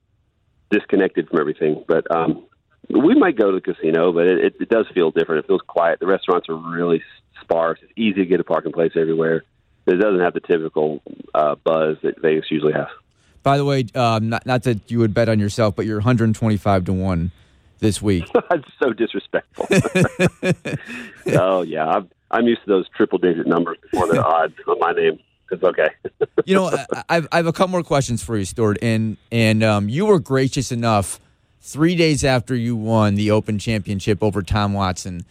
disconnected 0.70 1.28
from 1.28 1.40
everything, 1.40 1.84
but 1.86 2.10
um, 2.14 2.45
we 2.88 3.14
might 3.14 3.36
go 3.36 3.50
to 3.50 3.60
the 3.60 3.60
casino, 3.60 4.12
but 4.12 4.26
it, 4.26 4.44
it, 4.44 4.54
it 4.60 4.68
does 4.68 4.86
feel 4.94 5.10
different. 5.10 5.44
It 5.44 5.48
feels 5.48 5.62
quiet. 5.66 6.00
The 6.00 6.06
restaurants 6.06 6.48
are 6.48 6.56
really 6.56 7.02
sparse. 7.40 7.78
It's 7.82 7.92
easy 7.96 8.20
to 8.20 8.26
get 8.26 8.40
a 8.40 8.44
parking 8.44 8.72
place 8.72 8.92
everywhere. 8.96 9.44
It 9.86 10.00
doesn't 10.00 10.20
have 10.20 10.34
the 10.34 10.40
typical 10.40 11.02
uh, 11.34 11.54
buzz 11.56 11.96
that 12.02 12.20
Vegas 12.20 12.50
usually 12.50 12.72
has. 12.72 12.88
By 13.42 13.56
the 13.58 13.64
way, 13.64 13.86
um, 13.94 14.28
not, 14.28 14.44
not 14.44 14.64
that 14.64 14.90
you 14.90 14.98
would 14.98 15.14
bet 15.14 15.28
on 15.28 15.38
yourself, 15.38 15.76
but 15.76 15.86
you're 15.86 15.98
125 15.98 16.86
to 16.86 16.92
one 16.92 17.30
this 17.78 18.02
week. 18.02 18.24
That's 18.50 18.64
so 18.82 18.92
disrespectful. 18.92 19.66
oh 21.38 21.62
yeah, 21.62 21.86
I'm, 21.86 22.10
I'm 22.30 22.46
used 22.46 22.62
to 22.62 22.68
those 22.68 22.88
triple 22.96 23.18
digit 23.18 23.46
numbers 23.46 23.78
before 23.82 24.08
the 24.08 24.22
odds 24.24 24.54
on 24.66 24.78
my 24.80 24.92
name. 24.92 25.20
It's 25.52 25.62
okay. 25.62 25.90
you 26.44 26.56
know, 26.56 26.76
I've, 27.08 27.28
I 27.30 27.36
have 27.36 27.46
a 27.46 27.52
couple 27.52 27.68
more 27.68 27.84
questions 27.84 28.20
for 28.20 28.36
you, 28.36 28.44
Stewart, 28.44 28.78
and 28.82 29.16
and 29.30 29.62
um, 29.62 29.88
you 29.88 30.06
were 30.06 30.18
gracious 30.18 30.72
enough 30.72 31.20
three 31.66 31.96
days 31.96 32.22
after 32.24 32.54
you 32.54 32.76
won 32.76 33.16
the 33.16 33.32
Open 33.32 33.58
Championship 33.58 34.22
over 34.22 34.40
Tom 34.40 34.72
Watson 34.72 35.24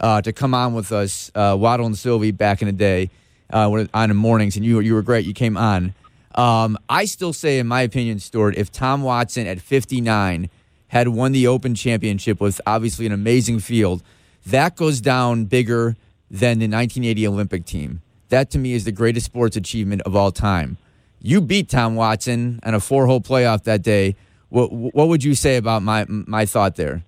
uh, 0.00 0.22
to 0.22 0.32
come 0.32 0.54
on 0.54 0.72
with 0.72 0.90
us, 0.90 1.30
uh, 1.34 1.54
Waddle 1.58 1.84
and 1.84 1.96
Silvy, 1.96 2.30
back 2.30 2.62
in 2.62 2.66
the 2.66 2.72
day 2.72 3.10
uh, 3.52 3.84
on 3.92 4.08
the 4.08 4.14
mornings, 4.14 4.56
and 4.56 4.64
you 4.64 4.80
you 4.80 4.94
were 4.94 5.02
great. 5.02 5.26
You 5.26 5.34
came 5.34 5.56
on. 5.56 5.94
Um, 6.34 6.78
I 6.88 7.04
still 7.04 7.34
say, 7.34 7.58
in 7.58 7.66
my 7.66 7.82
opinion, 7.82 8.18
Stewart, 8.18 8.56
if 8.56 8.72
Tom 8.72 9.02
Watson 9.02 9.46
at 9.46 9.60
59 9.60 10.48
had 10.88 11.08
won 11.08 11.32
the 11.32 11.46
Open 11.46 11.74
Championship 11.74 12.40
with 12.40 12.58
obviously 12.66 13.04
an 13.04 13.12
amazing 13.12 13.60
field, 13.60 14.02
that 14.46 14.76
goes 14.76 15.02
down 15.02 15.44
bigger 15.44 15.94
than 16.30 16.58
the 16.58 16.68
1980 16.68 17.26
Olympic 17.26 17.66
team. 17.66 18.00
That 18.30 18.50
to 18.52 18.58
me 18.58 18.72
is 18.72 18.84
the 18.84 18.92
greatest 18.92 19.26
sports 19.26 19.56
achievement 19.56 20.00
of 20.02 20.16
all 20.16 20.32
time. 20.32 20.78
You 21.20 21.42
beat 21.42 21.68
Tom 21.68 21.96
Watson 21.96 22.60
in 22.64 22.72
a 22.72 22.80
four-hole 22.80 23.20
playoff 23.20 23.64
that 23.64 23.82
day. 23.82 24.16
What, 24.52 24.70
what 24.70 25.08
would 25.08 25.24
you 25.24 25.34
say 25.34 25.56
about 25.56 25.82
my 25.82 26.04
my 26.08 26.44
thought 26.44 26.76
there? 26.76 27.04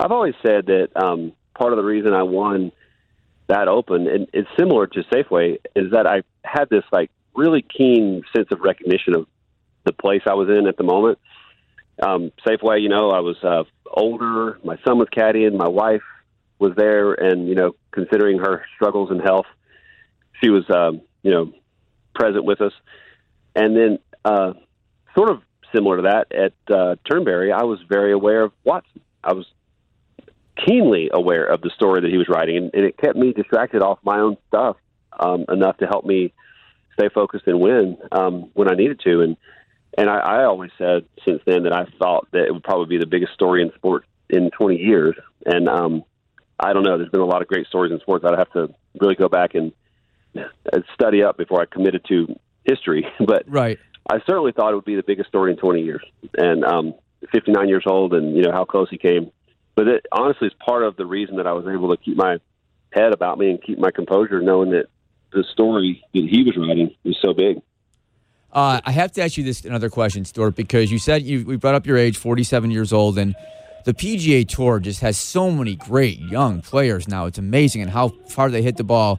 I've 0.00 0.10
always 0.10 0.34
said 0.44 0.66
that 0.66 0.88
um, 0.96 1.32
part 1.56 1.72
of 1.72 1.76
the 1.76 1.84
reason 1.84 2.12
I 2.12 2.24
won 2.24 2.72
that 3.46 3.68
open, 3.68 4.08
and 4.08 4.26
it's 4.32 4.48
similar 4.58 4.88
to 4.88 5.02
Safeway, 5.12 5.58
is 5.76 5.92
that 5.92 6.08
I 6.08 6.22
had 6.42 6.68
this 6.68 6.82
like 6.90 7.12
really 7.36 7.62
keen 7.62 8.24
sense 8.34 8.48
of 8.50 8.60
recognition 8.62 9.14
of 9.14 9.26
the 9.84 9.92
place 9.92 10.22
I 10.26 10.34
was 10.34 10.48
in 10.48 10.66
at 10.66 10.76
the 10.76 10.82
moment. 10.82 11.20
Um, 12.02 12.32
Safeway, 12.44 12.82
you 12.82 12.88
know, 12.88 13.10
I 13.10 13.20
was 13.20 13.36
uh, 13.44 13.62
older. 13.88 14.58
My 14.64 14.76
son 14.84 14.98
was 14.98 15.06
caddying. 15.16 15.56
My 15.56 15.68
wife 15.68 16.02
was 16.58 16.72
there, 16.76 17.12
and 17.12 17.48
you 17.48 17.54
know, 17.54 17.76
considering 17.92 18.38
her 18.38 18.64
struggles 18.74 19.12
in 19.12 19.20
health, 19.20 19.46
she 20.42 20.50
was, 20.50 20.64
um, 20.68 21.02
you 21.22 21.30
know, 21.30 21.52
present 22.12 22.44
with 22.44 22.60
us. 22.60 22.72
And 23.54 23.76
then, 23.76 23.98
uh, 24.24 24.54
sort 25.14 25.30
of 25.30 25.42
similar 25.74 25.96
to 25.96 26.02
that 26.02 26.32
at 26.32 26.74
uh, 26.74 26.96
Turnberry, 27.10 27.52
I 27.52 27.62
was 27.62 27.78
very 27.88 28.12
aware 28.12 28.42
of 28.42 28.52
Watson. 28.64 29.00
I 29.22 29.32
was 29.32 29.46
keenly 30.66 31.10
aware 31.12 31.44
of 31.44 31.60
the 31.62 31.70
story 31.70 32.00
that 32.02 32.10
he 32.10 32.18
was 32.18 32.28
writing, 32.28 32.56
and, 32.56 32.70
and 32.74 32.84
it 32.84 32.96
kept 32.96 33.16
me 33.16 33.32
distracted 33.32 33.82
off 33.82 33.98
my 34.02 34.18
own 34.18 34.36
stuff 34.48 34.76
um, 35.18 35.44
enough 35.48 35.76
to 35.78 35.86
help 35.86 36.04
me 36.04 36.32
stay 36.94 37.08
focused 37.08 37.46
and 37.46 37.60
win 37.60 37.96
um, 38.12 38.50
when 38.54 38.70
I 38.70 38.74
needed 38.74 39.00
to. 39.04 39.20
And 39.22 39.36
and 39.98 40.08
I, 40.08 40.18
I 40.18 40.44
always 40.44 40.70
said 40.78 41.04
since 41.26 41.42
then 41.46 41.64
that 41.64 41.72
I 41.72 41.86
thought 41.98 42.28
that 42.32 42.44
it 42.44 42.52
would 42.52 42.62
probably 42.62 42.86
be 42.86 42.98
the 42.98 43.10
biggest 43.10 43.34
story 43.34 43.62
in 43.62 43.72
sports 43.74 44.06
in 44.28 44.50
20 44.50 44.76
years. 44.76 45.16
And 45.44 45.68
um, 45.68 46.04
I 46.58 46.72
don't 46.72 46.84
know. 46.84 46.96
There's 46.96 47.10
been 47.10 47.20
a 47.20 47.26
lot 47.26 47.42
of 47.42 47.48
great 47.48 47.66
stories 47.66 47.92
in 47.92 47.98
sports. 48.00 48.24
I'd 48.24 48.38
have 48.38 48.52
to 48.52 48.72
really 49.00 49.16
go 49.16 49.28
back 49.28 49.54
and 49.54 49.72
study 50.94 51.22
up 51.22 51.36
before 51.36 51.60
I 51.60 51.66
committed 51.66 52.04
to 52.08 52.38
history. 52.64 53.06
But 53.26 53.44
right. 53.46 53.78
I 54.08 54.18
certainly 54.26 54.52
thought 54.52 54.72
it 54.72 54.76
would 54.76 54.84
be 54.84 54.96
the 54.96 55.02
biggest 55.02 55.28
story 55.28 55.52
in 55.52 55.58
20 55.58 55.82
years. 55.82 56.02
And 56.36 56.64
um, 56.64 56.94
59 57.32 57.68
years 57.68 57.84
old, 57.86 58.14
and 58.14 58.36
you 58.36 58.42
know 58.42 58.52
how 58.52 58.64
close 58.64 58.88
he 58.90 58.98
came 58.98 59.30
but 59.80 59.88
it 59.88 60.04
honestly 60.12 60.48
is 60.48 60.52
part 60.62 60.82
of 60.82 60.96
the 60.96 61.06
reason 61.06 61.36
that 61.36 61.46
I 61.46 61.52
was 61.52 61.66
able 61.66 61.96
to 61.96 62.02
keep 62.02 62.14
my 62.14 62.38
head 62.92 63.14
about 63.14 63.38
me 63.38 63.48
and 63.48 63.62
keep 63.62 63.78
my 63.78 63.90
composure, 63.90 64.42
knowing 64.42 64.72
that 64.72 64.88
the 65.32 65.42
story 65.52 66.04
that 66.12 66.28
he 66.28 66.42
was 66.42 66.54
writing 66.54 66.94
was 67.02 67.16
so 67.22 67.32
big. 67.32 67.62
Uh, 68.52 68.80
I 68.84 68.90
have 68.90 69.10
to 69.12 69.22
ask 69.22 69.38
you 69.38 69.44
this 69.44 69.64
another 69.64 69.88
question, 69.88 70.26
Stewart, 70.26 70.54
because 70.54 70.92
you 70.92 70.98
said 70.98 71.22
you 71.22 71.46
we 71.46 71.56
brought 71.56 71.76
up 71.76 71.86
your 71.86 71.96
age, 71.96 72.18
forty-seven 72.18 72.70
years 72.70 72.92
old, 72.92 73.16
and 73.16 73.34
the 73.86 73.94
PGA 73.94 74.46
Tour 74.46 74.80
just 74.80 75.00
has 75.00 75.16
so 75.16 75.50
many 75.50 75.76
great 75.76 76.18
young 76.18 76.60
players 76.60 77.08
now. 77.08 77.24
It's 77.24 77.38
amazing 77.38 77.80
and 77.80 77.90
how 77.90 78.08
far 78.28 78.50
they 78.50 78.60
hit 78.60 78.76
the 78.76 78.84
ball. 78.84 79.18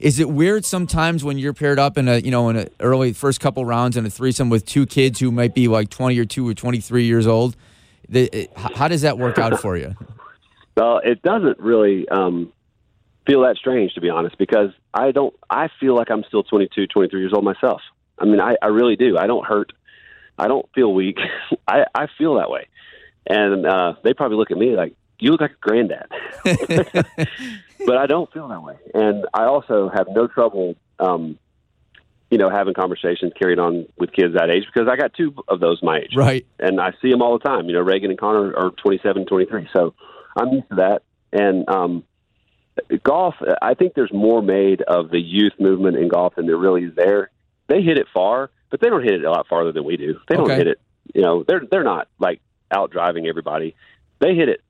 Is 0.00 0.18
it 0.18 0.30
weird 0.30 0.64
sometimes 0.64 1.22
when 1.22 1.36
you're 1.36 1.52
paired 1.52 1.78
up 1.78 1.98
in 1.98 2.08
a 2.08 2.18
you 2.18 2.30
know 2.30 2.48
in 2.48 2.56
an 2.56 2.68
early 2.80 3.12
first 3.12 3.38
couple 3.38 3.64
rounds 3.66 3.98
in 3.98 4.06
a 4.06 4.10
threesome 4.10 4.48
with 4.48 4.64
two 4.64 4.86
kids 4.86 5.20
who 5.20 5.30
might 5.30 5.54
be 5.54 5.68
like 5.68 5.90
twenty 5.90 6.18
or 6.18 6.24
two 6.24 6.48
or 6.48 6.54
twenty-three 6.54 7.04
years 7.04 7.26
old? 7.26 7.54
The, 8.08 8.48
how 8.56 8.88
does 8.88 9.02
that 9.02 9.18
work 9.18 9.38
out 9.38 9.60
for 9.60 9.76
you? 9.76 9.94
Well, 10.76 11.00
it 11.04 11.20
doesn't 11.20 11.58
really 11.58 12.08
um, 12.08 12.54
feel 13.26 13.42
that 13.42 13.56
strange, 13.56 13.92
to 13.94 14.00
be 14.00 14.08
honest, 14.08 14.38
because 14.38 14.70
I 14.94 15.10
don't. 15.10 15.34
I 15.50 15.68
feel 15.78 15.94
like 15.94 16.10
I'm 16.10 16.24
still 16.24 16.42
22, 16.42 16.86
23 16.86 17.20
years 17.20 17.32
old 17.34 17.44
myself. 17.44 17.82
I 18.18 18.24
mean, 18.24 18.40
I, 18.40 18.56
I 18.62 18.68
really 18.68 18.96
do. 18.96 19.18
I 19.18 19.26
don't 19.26 19.44
hurt. 19.44 19.72
I 20.38 20.48
don't 20.48 20.66
feel 20.74 20.94
weak. 20.94 21.18
I, 21.68 21.84
I 21.94 22.06
feel 22.16 22.36
that 22.36 22.48
way, 22.48 22.68
and 23.26 23.66
uh, 23.66 23.94
they 24.02 24.14
probably 24.14 24.38
look 24.38 24.50
at 24.50 24.56
me 24.56 24.74
like 24.74 24.94
you 25.18 25.32
look 25.32 25.42
like 25.42 25.50
a 25.50 25.60
granddad. 25.60 26.08
but 27.86 27.96
I 27.96 28.06
don't 28.06 28.32
feel 28.32 28.48
that 28.48 28.62
way, 28.62 28.76
and 28.94 29.26
I 29.34 29.44
also 29.44 29.88
have 29.92 30.06
no 30.10 30.26
trouble 30.26 30.76
um, 30.98 31.38
you 32.30 32.38
know, 32.38 32.48
having 32.48 32.74
conversations 32.74 33.32
carried 33.40 33.58
on 33.58 33.86
with 33.98 34.12
kids 34.12 34.34
that 34.34 34.50
age 34.50 34.64
because 34.72 34.88
I 34.88 34.96
got 34.96 35.14
two 35.14 35.34
of 35.48 35.58
those 35.58 35.82
my 35.82 35.98
age. 35.98 36.14
Right. 36.14 36.46
And 36.60 36.80
I 36.80 36.92
see 37.02 37.10
them 37.10 37.22
all 37.22 37.36
the 37.36 37.44
time. 37.44 37.66
You 37.66 37.72
know, 37.72 37.80
Reagan 37.80 38.10
and 38.10 38.18
Connor 38.20 38.54
are 38.56 38.70
27, 38.70 39.26
23. 39.26 39.68
So 39.72 39.94
I'm 40.36 40.48
used 40.52 40.68
to 40.68 40.76
that. 40.76 41.02
And 41.32 41.68
um, 41.68 42.04
golf, 43.02 43.34
I 43.60 43.74
think 43.74 43.94
there's 43.94 44.12
more 44.12 44.42
made 44.42 44.80
of 44.82 45.10
the 45.10 45.18
youth 45.18 45.54
movement 45.58 45.96
in 45.96 46.06
golf 46.08 46.36
than 46.36 46.46
there 46.46 46.56
really 46.56 46.84
is 46.84 46.94
there. 46.94 47.30
They 47.66 47.82
hit 47.82 47.98
it 47.98 48.06
far, 48.14 48.50
but 48.70 48.80
they 48.80 48.88
don't 48.88 49.02
hit 49.02 49.14
it 49.14 49.24
a 49.24 49.30
lot 49.30 49.48
farther 49.48 49.72
than 49.72 49.84
we 49.84 49.96
do. 49.96 50.20
They 50.28 50.36
don't 50.36 50.44
Okay. 50.44 50.56
hit 50.56 50.66
it. 50.68 50.80
You 51.12 51.22
know, 51.22 51.44
they're 51.46 51.62
they're 51.68 51.82
not 51.82 52.06
like 52.20 52.40
out 52.70 52.92
driving 52.92 53.26
everybody. 53.26 53.74
They 54.20 54.36
hit 54.36 54.48
it. 54.48 54.60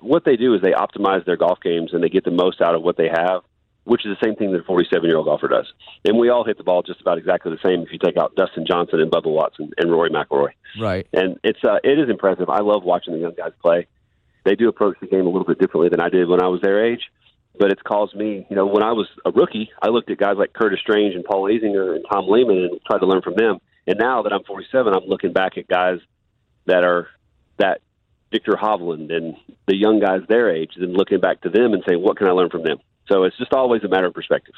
What 0.00 0.24
they 0.24 0.36
do 0.36 0.54
is 0.54 0.62
they 0.62 0.72
optimize 0.72 1.24
their 1.24 1.36
golf 1.36 1.58
games 1.62 1.92
and 1.92 2.02
they 2.02 2.08
get 2.08 2.24
the 2.24 2.30
most 2.30 2.60
out 2.60 2.74
of 2.74 2.82
what 2.82 2.96
they 2.96 3.08
have 3.08 3.42
which 3.88 4.04
is 4.04 4.14
the 4.14 4.26
same 4.26 4.36
thing 4.36 4.52
that 4.52 4.60
a 4.60 4.64
47 4.64 5.08
year 5.08 5.16
old 5.16 5.26
golfer 5.26 5.48
does. 5.48 5.66
And 6.04 6.18
we 6.18 6.28
all 6.28 6.44
hit 6.44 6.58
the 6.58 6.64
ball 6.64 6.82
just 6.82 7.00
about 7.00 7.16
exactly 7.16 7.50
the 7.50 7.58
same 7.66 7.80
if 7.80 7.88
you 7.90 7.98
take 7.98 8.18
out 8.18 8.36
Dustin 8.36 8.66
Johnson 8.66 9.00
and 9.00 9.10
Bubba 9.10 9.32
Watson 9.32 9.70
and 9.78 9.90
Rory 9.90 10.10
McIlroy. 10.10 10.50
Right. 10.78 11.06
And 11.14 11.38
it's 11.42 11.64
uh, 11.64 11.78
it 11.82 11.98
is 11.98 12.10
impressive. 12.10 12.50
I 12.50 12.60
love 12.60 12.84
watching 12.84 13.14
the 13.14 13.20
young 13.20 13.34
guys 13.34 13.52
play. 13.62 13.86
They 14.44 14.54
do 14.54 14.68
approach 14.68 14.98
the 15.00 15.06
game 15.06 15.26
a 15.26 15.30
little 15.30 15.46
bit 15.46 15.58
differently 15.58 15.88
than 15.88 16.00
I 16.00 16.10
did 16.10 16.28
when 16.28 16.42
I 16.42 16.48
was 16.48 16.60
their 16.60 16.84
age. 16.84 17.00
But 17.58 17.72
it's 17.72 17.82
caused 17.82 18.14
me, 18.14 18.46
you 18.48 18.54
know, 18.54 18.66
when 18.66 18.82
I 18.84 18.92
was 18.92 19.08
a 19.24 19.32
rookie, 19.32 19.70
I 19.82 19.88
looked 19.88 20.10
at 20.10 20.18
guys 20.18 20.36
like 20.36 20.52
Curtis 20.52 20.78
Strange 20.80 21.14
and 21.14 21.24
Paul 21.24 21.44
Azinger 21.44 21.96
and 21.96 22.04
Tom 22.08 22.28
Lehman 22.28 22.58
and 22.58 22.80
tried 22.86 22.98
to 22.98 23.06
learn 23.06 23.22
from 23.22 23.34
them. 23.34 23.58
And 23.86 23.98
now 23.98 24.22
that 24.22 24.32
I'm 24.32 24.44
47, 24.44 24.92
I'm 24.94 25.08
looking 25.08 25.32
back 25.32 25.58
at 25.58 25.66
guys 25.66 25.98
that 26.66 26.84
are 26.84 27.08
that 27.56 27.80
Viktor 28.30 28.52
Hovland 28.52 29.12
and 29.12 29.36
the 29.66 29.76
young 29.76 30.00
guys 30.00 30.20
their 30.28 30.54
age, 30.54 30.72
and 30.76 30.92
looking 30.94 31.20
back 31.20 31.40
to 31.42 31.48
them 31.48 31.72
and 31.72 31.82
saying, 31.86 32.02
what 32.02 32.16
can 32.16 32.26
I 32.26 32.32
learn 32.32 32.50
from 32.50 32.62
them? 32.62 32.78
So 33.08 33.24
it's 33.24 33.36
just 33.38 33.52
always 33.52 33.82
a 33.84 33.88
matter 33.88 34.06
of 34.06 34.14
perspective. 34.14 34.54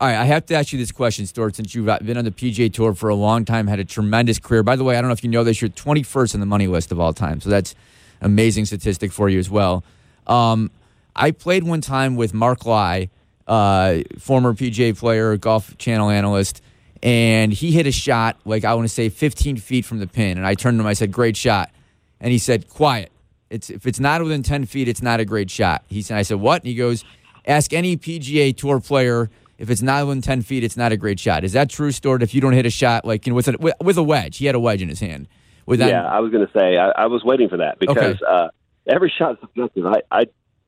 All 0.00 0.06
right, 0.06 0.16
I 0.16 0.24
have 0.26 0.46
to 0.46 0.54
ask 0.54 0.72
you 0.72 0.78
this 0.78 0.92
question, 0.92 1.26
Stewart, 1.26 1.56
since 1.56 1.74
you've 1.74 1.86
been 1.86 2.16
on 2.16 2.24
the 2.24 2.30
PGA 2.30 2.72
Tour 2.72 2.94
for 2.94 3.08
a 3.08 3.16
long 3.16 3.44
time, 3.44 3.66
had 3.66 3.80
a 3.80 3.84
tremendous 3.84 4.38
career. 4.38 4.62
By 4.62 4.76
the 4.76 4.84
way, 4.84 4.96
I 4.96 5.00
don't 5.00 5.08
know 5.08 5.14
if 5.14 5.24
you 5.24 5.30
know 5.30 5.42
this, 5.42 5.60
you're 5.60 5.70
21st 5.70 6.34
on 6.34 6.40
the 6.40 6.46
money 6.46 6.68
list 6.68 6.92
of 6.92 7.00
all 7.00 7.12
time, 7.12 7.40
so 7.40 7.50
that's 7.50 7.74
amazing 8.20 8.66
statistic 8.66 9.10
for 9.10 9.28
you 9.28 9.38
as 9.38 9.50
well. 9.50 9.82
Um, 10.26 10.70
I 11.16 11.32
played 11.32 11.64
one 11.64 11.80
time 11.80 12.14
with 12.14 12.32
Mark 12.32 12.64
Lye, 12.64 13.08
uh, 13.48 14.00
former 14.18 14.54
PGA 14.54 14.96
player, 14.96 15.36
Golf 15.36 15.76
Channel 15.78 16.10
analyst, 16.10 16.62
and 17.02 17.52
he 17.52 17.72
hit 17.72 17.86
a 17.86 17.92
shot 17.92 18.38
like 18.44 18.64
I 18.64 18.74
want 18.74 18.86
to 18.86 18.94
say 18.94 19.08
15 19.08 19.56
feet 19.56 19.84
from 19.84 19.98
the 19.98 20.06
pin, 20.06 20.38
and 20.38 20.46
I 20.46 20.54
turned 20.54 20.78
to 20.78 20.82
him, 20.82 20.86
I 20.86 20.92
said, 20.92 21.10
"Great 21.10 21.36
shot," 21.36 21.70
and 22.20 22.32
he 22.32 22.38
said, 22.38 22.68
"Quiet. 22.68 23.10
It's 23.50 23.70
if 23.70 23.86
it's 23.86 24.00
not 24.00 24.22
within 24.22 24.42
10 24.42 24.66
feet, 24.66 24.88
it's 24.88 25.02
not 25.02 25.20
a 25.20 25.24
great 25.24 25.50
shot." 25.50 25.84
He 25.88 26.02
said, 26.02 26.18
"I 26.18 26.22
said 26.22 26.40
what?" 26.40 26.62
And 26.62 26.68
he 26.68 26.74
goes, 26.74 27.04
"Ask 27.46 27.72
any 27.72 27.96
PGA 27.96 28.56
Tour 28.56 28.80
player." 28.80 29.30
If 29.58 29.70
it's 29.70 29.82
not 29.82 30.06
within 30.06 30.22
ten 30.22 30.42
feet, 30.42 30.62
it's 30.62 30.76
not 30.76 30.92
a 30.92 30.96
great 30.96 31.18
shot. 31.18 31.42
Is 31.42 31.52
that 31.54 31.68
true, 31.68 31.90
Stewart? 31.90 32.22
If 32.22 32.32
you 32.32 32.40
don't 32.40 32.52
hit 32.52 32.64
a 32.64 32.70
shot 32.70 33.04
like 33.04 33.26
you 33.26 33.32
know, 33.32 33.34
with 33.34 33.48
a 33.48 33.56
with, 33.58 33.74
with 33.82 33.98
a 33.98 34.04
wedge, 34.04 34.36
he 34.36 34.46
had 34.46 34.54
a 34.54 34.60
wedge 34.60 34.80
in 34.82 34.88
his 34.88 35.00
hand. 35.00 35.26
With 35.66 35.80
that, 35.80 35.88
yeah, 35.88 36.06
I 36.06 36.20
was 36.20 36.30
going 36.30 36.46
to 36.46 36.52
say 36.56 36.76
I, 36.76 36.90
I 36.90 37.06
was 37.06 37.24
waiting 37.24 37.48
for 37.48 37.56
that 37.56 37.80
because 37.80 38.14
Okay. 38.14 38.18
uh, 38.24 38.48
every 38.86 39.12
shot's 39.18 39.40
subjective. 39.40 39.84
I, 39.84 40.02
I 40.12 40.26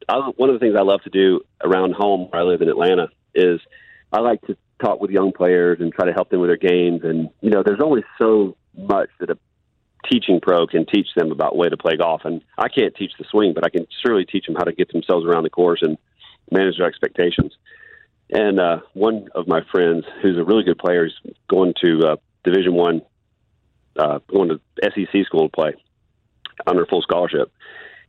I, 0.08 0.30
one 0.36 0.50
of 0.50 0.54
the 0.54 0.58
things 0.58 0.74
I 0.76 0.82
love 0.82 1.02
to 1.04 1.10
do 1.10 1.40
around 1.62 1.94
home 1.94 2.28
where 2.30 2.42
I 2.42 2.44
live 2.44 2.62
in 2.62 2.68
Atlanta 2.68 3.10
is 3.32 3.60
I 4.12 4.20
like 4.20 4.40
to 4.48 4.56
talk 4.82 5.00
with 5.00 5.12
young 5.12 5.30
players 5.30 5.78
and 5.80 5.92
try 5.92 6.06
to 6.06 6.12
help 6.12 6.30
them 6.30 6.40
with 6.40 6.50
their 6.50 6.56
games. 6.56 7.02
And 7.04 7.30
you 7.40 7.50
know, 7.50 7.62
there's 7.64 7.80
only 7.80 8.02
so 8.18 8.56
much 8.76 9.08
that 9.20 9.30
a 9.30 9.38
teaching 10.10 10.40
pro 10.40 10.66
can 10.66 10.86
teach 10.86 11.08
them 11.16 11.32
about 11.32 11.56
way 11.56 11.68
to 11.68 11.76
play 11.76 11.96
golf. 11.96 12.22
And 12.24 12.42
I 12.56 12.68
can't 12.68 12.94
teach 12.94 13.12
the 13.18 13.24
swing, 13.30 13.52
but 13.54 13.64
I 13.64 13.70
can 13.70 13.86
surely 14.04 14.24
teach 14.24 14.46
them 14.46 14.54
how 14.54 14.64
to 14.64 14.72
get 14.72 14.92
themselves 14.92 15.26
around 15.26 15.44
the 15.44 15.50
course 15.50 15.80
and 15.82 15.98
manage 16.50 16.78
their 16.78 16.86
expectations. 16.86 17.52
And 18.30 18.60
uh, 18.60 18.80
one 18.94 19.28
of 19.34 19.48
my 19.48 19.60
friends, 19.72 20.04
who's 20.22 20.38
a 20.38 20.44
really 20.44 20.62
good 20.62 20.78
player, 20.78 21.06
is 21.06 21.12
going 21.48 21.74
to 21.84 22.12
uh, 22.12 22.16
Division 22.44 22.74
One, 22.74 23.02
uh, 23.98 24.20
going 24.28 24.50
to 24.50 24.60
SEC 24.82 25.26
school 25.26 25.48
to 25.48 25.54
play 25.54 25.74
under 26.66 26.86
full 26.86 27.02
scholarship. 27.02 27.52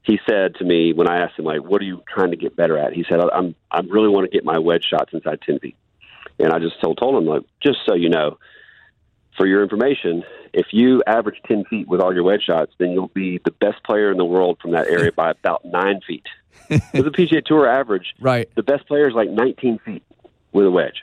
He 0.04 0.20
said 0.28 0.56
to 0.56 0.64
me 0.64 0.94
when 0.94 1.08
I 1.08 1.22
asked 1.22 1.38
him, 1.38 1.46
like, 1.46 1.64
"What 1.64 1.82
are 1.82 1.86
you 1.86 2.04
trying 2.08 2.32
to 2.32 2.38
get 2.38 2.56
better 2.56 2.78
at?" 2.78 2.94
He 2.94 3.04
said, 3.10 3.20
"I'm 3.20 3.56
I 3.72 3.82
really 3.82 4.10
want 4.10 4.30
to 4.30 4.36
get 4.36 4.44
my 4.44 4.60
wedge 4.60 4.86
shots 4.86 5.12
inside 5.14 5.42
ten 5.42 5.60
feet." 5.60 5.76
And 6.40 6.52
I 6.52 6.60
just 6.60 6.82
told 6.82 6.98
told 6.98 7.22
him, 7.22 7.28
like, 7.28 7.44
just 7.62 7.80
so 7.86 7.94
you 7.94 8.10
know, 8.10 8.38
for 9.42 9.48
your 9.48 9.64
information, 9.64 10.24
if 10.54 10.68
you 10.70 11.02
average 11.08 11.38
10 11.48 11.66
feet 11.66 11.88
with 11.88 12.00
all 12.00 12.14
your 12.14 12.22
wedge 12.22 12.44
shots, 12.44 12.74
then 12.78 12.92
you'll 12.92 13.08
be 13.08 13.40
the 13.44 13.50
best 13.50 13.84
player 13.84 14.12
in 14.12 14.20
the 14.20 14.26
world 14.26 14.60
from 14.62 14.70
that 14.74 14.88
area 14.88 15.12
by 15.12 15.32
about 15.32 15.66
nine 15.66 16.00
feet. 16.06 16.28
With 16.70 17.06
the 17.06 17.10
PGA 17.10 17.44
Tour 17.44 17.68
average, 17.68 18.14
right? 18.20 18.48
The 18.56 18.62
best 18.62 18.88
player 18.88 19.10
is 19.10 19.16
like 19.16 19.32
19 19.32 19.80
feet 19.80 20.04
with 20.52 20.66
a 20.68 20.70
wedge, 20.70 21.02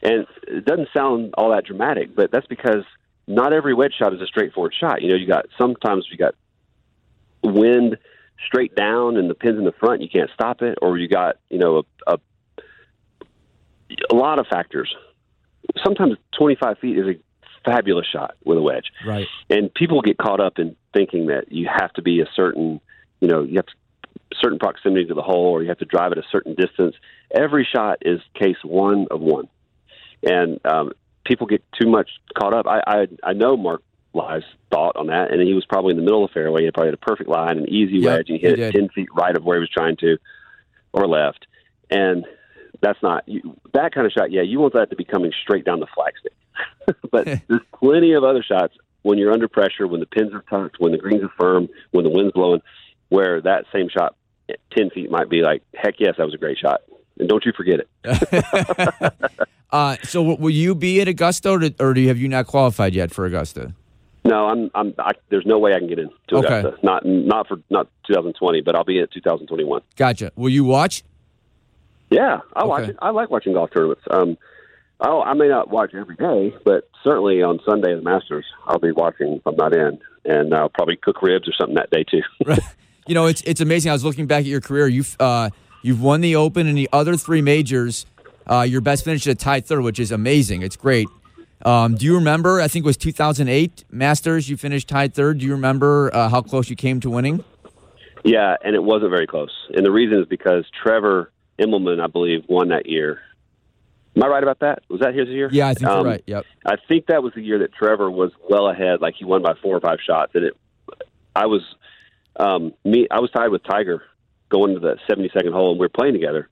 and 0.00 0.26
it 0.46 0.64
doesn't 0.64 0.90
sound 0.94 1.34
all 1.36 1.50
that 1.50 1.64
dramatic, 1.64 2.14
but 2.14 2.30
that's 2.30 2.46
because 2.46 2.84
not 3.26 3.52
every 3.52 3.74
wedge 3.74 3.94
shot 3.98 4.14
is 4.14 4.20
a 4.20 4.26
straightforward 4.26 4.74
shot. 4.78 5.02
You 5.02 5.08
know, 5.08 5.16
you 5.16 5.26
got 5.26 5.46
sometimes 5.58 6.06
you 6.10 6.16
got 6.16 6.34
wind 7.42 7.98
straight 8.46 8.76
down 8.76 9.16
and 9.16 9.28
the 9.28 9.34
pin's 9.34 9.58
in 9.58 9.64
the 9.64 9.72
front, 9.72 10.02
you 10.02 10.08
can't 10.08 10.30
stop 10.32 10.62
it, 10.62 10.78
or 10.80 10.98
you 10.98 11.08
got 11.08 11.36
you 11.50 11.58
know 11.58 11.82
a, 12.06 12.14
a 12.14 12.18
a 14.10 14.14
lot 14.14 14.38
of 14.38 14.46
factors. 14.46 14.94
Sometimes 15.82 16.16
25 16.38 16.78
feet 16.78 16.96
is 16.96 17.06
a 17.06 17.25
fabulous 17.66 18.06
shot 18.06 18.36
with 18.44 18.56
a 18.56 18.62
wedge. 18.62 18.86
Right. 19.04 19.26
And 19.50 19.72
people 19.74 20.00
get 20.00 20.16
caught 20.16 20.40
up 20.40 20.58
in 20.58 20.76
thinking 20.94 21.26
that 21.26 21.52
you 21.52 21.68
have 21.68 21.92
to 21.94 22.02
be 22.02 22.20
a 22.20 22.26
certain, 22.34 22.80
you 23.20 23.28
know, 23.28 23.42
you 23.42 23.56
have 23.56 23.66
to 23.66 23.74
certain 24.40 24.58
proximity 24.58 25.06
to 25.06 25.14
the 25.14 25.22
hole 25.22 25.52
or 25.52 25.62
you 25.62 25.68
have 25.68 25.78
to 25.78 25.84
drive 25.84 26.12
at 26.12 26.18
a 26.18 26.22
certain 26.30 26.54
distance. 26.54 26.94
Every 27.30 27.66
shot 27.70 27.98
is 28.02 28.20
case 28.34 28.56
one 28.62 29.06
of 29.10 29.20
one. 29.20 29.48
And 30.22 30.60
um, 30.64 30.92
people 31.24 31.46
get 31.46 31.62
too 31.80 31.88
much 31.88 32.10
caught 32.36 32.54
up. 32.54 32.66
I, 32.66 32.80
I, 32.86 33.06
I 33.22 33.32
know 33.32 33.56
Mark 33.56 33.82
Lye's 34.14 34.42
thought 34.70 34.96
on 34.96 35.08
that, 35.08 35.30
and 35.30 35.40
he 35.42 35.54
was 35.54 35.66
probably 35.66 35.90
in 35.92 35.98
the 35.98 36.02
middle 36.02 36.24
of 36.24 36.30
the 36.30 36.34
fairway. 36.34 36.64
He 36.64 36.70
probably 36.70 36.88
had 36.88 36.94
a 36.94 36.98
perfect 36.98 37.28
line, 37.28 37.58
an 37.58 37.68
easy 37.68 37.98
Yep, 37.98 38.04
wedge, 38.04 38.30
and 38.30 38.40
he 38.40 38.46
hit 38.46 38.58
he 38.58 38.64
it 38.64 38.72
10 38.72 38.88
feet 38.90 39.08
right 39.14 39.36
of 39.36 39.44
where 39.44 39.58
he 39.58 39.60
was 39.60 39.70
trying 39.70 39.96
to 39.98 40.16
or 40.92 41.06
left. 41.06 41.46
And 41.90 42.24
that's 42.80 43.02
not 43.02 43.28
you, 43.28 43.56
that 43.74 43.94
kind 43.94 44.06
of 44.06 44.12
shot. 44.12 44.32
Yeah, 44.32 44.42
you 44.42 44.58
want 44.58 44.74
that 44.74 44.90
to 44.90 44.96
be 44.96 45.04
coming 45.04 45.32
straight 45.42 45.64
down 45.64 45.80
the 45.80 45.86
flagstick. 45.86 46.35
but 47.10 47.24
there's 47.48 47.62
plenty 47.74 48.12
of 48.12 48.24
other 48.24 48.42
shots 48.42 48.74
when 49.02 49.18
you're 49.18 49.32
under 49.32 49.48
pressure, 49.48 49.86
when 49.86 50.00
the 50.00 50.06
pins 50.06 50.32
are 50.32 50.42
tucked, 50.50 50.76
when 50.80 50.92
the 50.92 50.98
greens 50.98 51.22
are 51.22 51.32
firm, 51.38 51.68
when 51.92 52.04
the 52.04 52.10
wind's 52.10 52.32
blowing, 52.32 52.60
where 53.08 53.40
that 53.40 53.64
same 53.72 53.88
shot 53.88 54.16
at 54.48 54.58
ten 54.76 54.90
feet 54.90 55.10
might 55.10 55.28
be 55.28 55.42
like, 55.42 55.62
heck 55.74 55.94
yes, 55.98 56.14
that 56.18 56.24
was 56.24 56.34
a 56.34 56.38
great 56.38 56.58
shot, 56.58 56.82
and 57.18 57.28
don't 57.28 57.44
you 57.44 57.52
forget 57.52 57.80
it. 57.80 59.42
Uh, 59.72 59.96
so 60.04 60.22
will 60.22 60.48
you 60.48 60.74
be 60.74 61.00
at 61.00 61.08
Augusta, 61.08 61.50
or, 61.50 61.60
or 61.80 61.92
do 61.92 62.00
you, 62.00 62.08
have 62.08 62.18
you 62.18 62.28
not 62.28 62.46
qualified 62.46 62.94
yet 62.94 63.10
for 63.10 63.26
Augusta? 63.26 63.74
No, 64.24 64.46
I'm. 64.46 64.70
I'm. 64.74 64.94
I, 64.98 65.12
there's 65.28 65.46
no 65.46 65.58
way 65.58 65.72
I 65.74 65.78
can 65.78 65.88
get 65.88 65.98
in 65.98 66.08
to 66.28 66.36
Okay. 66.36 66.60
Augusta. 66.60 66.78
Not 66.82 67.04
not 67.04 67.46
for 67.46 67.58
not 67.70 67.88
2020, 68.06 68.60
but 68.62 68.74
I'll 68.74 68.84
be 68.84 68.98
in 68.98 69.06
2021. 69.12 69.82
Gotcha. 69.96 70.32
Will 70.34 70.48
you 70.48 70.64
watch? 70.64 71.04
Yeah, 72.10 72.40
I 72.54 72.64
watch 72.64 72.88
it. 72.88 72.96
I 73.00 73.10
like 73.10 73.30
watching 73.30 73.52
golf 73.52 73.70
tournaments. 73.72 74.02
Um, 74.10 74.38
I, 75.00 75.08
I 75.08 75.34
may 75.34 75.48
not 75.48 75.70
watch 75.70 75.94
every 75.94 76.16
day, 76.16 76.54
but 76.64 76.88
certainly 77.04 77.42
on 77.42 77.60
Sunday 77.68 77.94
the 77.94 78.02
Masters, 78.02 78.46
I'll 78.66 78.78
be 78.78 78.92
watching 78.92 79.34
if 79.34 79.46
I'm 79.46 79.56
not 79.56 79.74
in, 79.74 79.98
and 80.24 80.54
I'll 80.54 80.68
probably 80.68 80.96
cook 80.96 81.22
ribs 81.22 81.48
or 81.48 81.52
something 81.58 81.76
that 81.76 81.90
day 81.90 82.04
too. 82.04 82.22
You 83.06 83.14
know, 83.14 83.26
it's 83.26 83.40
it's 83.42 83.60
amazing. 83.60 83.90
I 83.90 83.92
was 83.92 84.04
looking 84.04 84.26
back 84.26 84.40
at 84.40 84.46
your 84.46 84.60
career. 84.60 84.88
You've 84.88 85.16
uh, 85.20 85.50
you've 85.82 86.02
won 86.02 86.20
the 86.20 86.34
Open 86.34 86.66
and 86.66 86.76
the 86.76 86.88
other 86.92 87.16
three 87.16 87.40
majors. 87.40 88.04
Uh, 88.50 88.62
your 88.62 88.80
best 88.80 89.04
finish 89.04 89.26
at 89.26 89.38
tied 89.38 89.66
third, 89.66 89.82
which 89.82 90.00
is 90.00 90.10
amazing. 90.10 90.62
It's 90.62 90.76
great. 90.76 91.08
Um, 91.64 91.94
do 91.94 92.04
you 92.04 92.16
remember? 92.16 92.60
I 92.60 92.68
think 92.68 92.84
it 92.84 92.86
was 92.86 92.96
2008 92.96 93.84
Masters. 93.90 94.50
You 94.50 94.56
finished 94.56 94.88
tied 94.88 95.14
third. 95.14 95.38
Do 95.38 95.46
you 95.46 95.52
remember 95.52 96.10
uh, 96.12 96.28
how 96.28 96.42
close 96.42 96.68
you 96.68 96.76
came 96.76 97.00
to 97.00 97.10
winning? 97.10 97.44
yeah, 98.24 98.56
and 98.64 98.74
it 98.74 98.82
wasn't 98.82 99.10
very 99.10 99.26
close. 99.26 99.52
And 99.72 99.86
the 99.86 99.92
reason 99.92 100.18
is 100.18 100.26
because 100.26 100.64
Trevor 100.82 101.32
Immelman, 101.60 102.00
I 102.00 102.08
believe, 102.08 102.44
won 102.48 102.68
that 102.68 102.86
year. 102.86 103.20
Am 104.16 104.22
I 104.22 104.28
right 104.28 104.42
about 104.42 104.60
that? 104.60 104.78
Was 104.88 105.00
that 105.00 105.14
his 105.14 105.28
year? 105.28 105.48
Yeah, 105.52 105.68
I 105.68 105.74
think 105.74 105.88
Um, 105.90 105.98
you're 105.98 106.12
right. 106.12 106.24
Yep. 106.26 106.46
I 106.64 106.76
think 106.88 107.06
that 107.06 107.22
was 107.22 107.32
the 107.34 107.42
year 107.42 107.58
that 107.58 107.72
Trevor 107.74 108.10
was 108.10 108.32
well 108.48 108.68
ahead, 108.68 109.00
like 109.02 109.14
he 109.18 109.24
won 109.26 109.42
by 109.42 109.52
four 109.62 109.76
or 109.76 109.80
five 109.80 109.98
shots. 110.04 110.32
And 110.34 110.44
it, 110.46 110.56
I 111.34 111.46
was, 111.46 111.60
um, 112.36 112.72
me, 112.84 113.06
I 113.10 113.20
was 113.20 113.30
tied 113.30 113.48
with 113.50 113.62
Tiger 113.64 114.02
going 114.48 114.74
to 114.74 114.80
the 114.80 114.96
72nd 115.08 115.52
hole, 115.52 115.72
and 115.72 115.78
we 115.78 115.84
were 115.84 115.90
playing 115.90 116.14
together. 116.14 116.48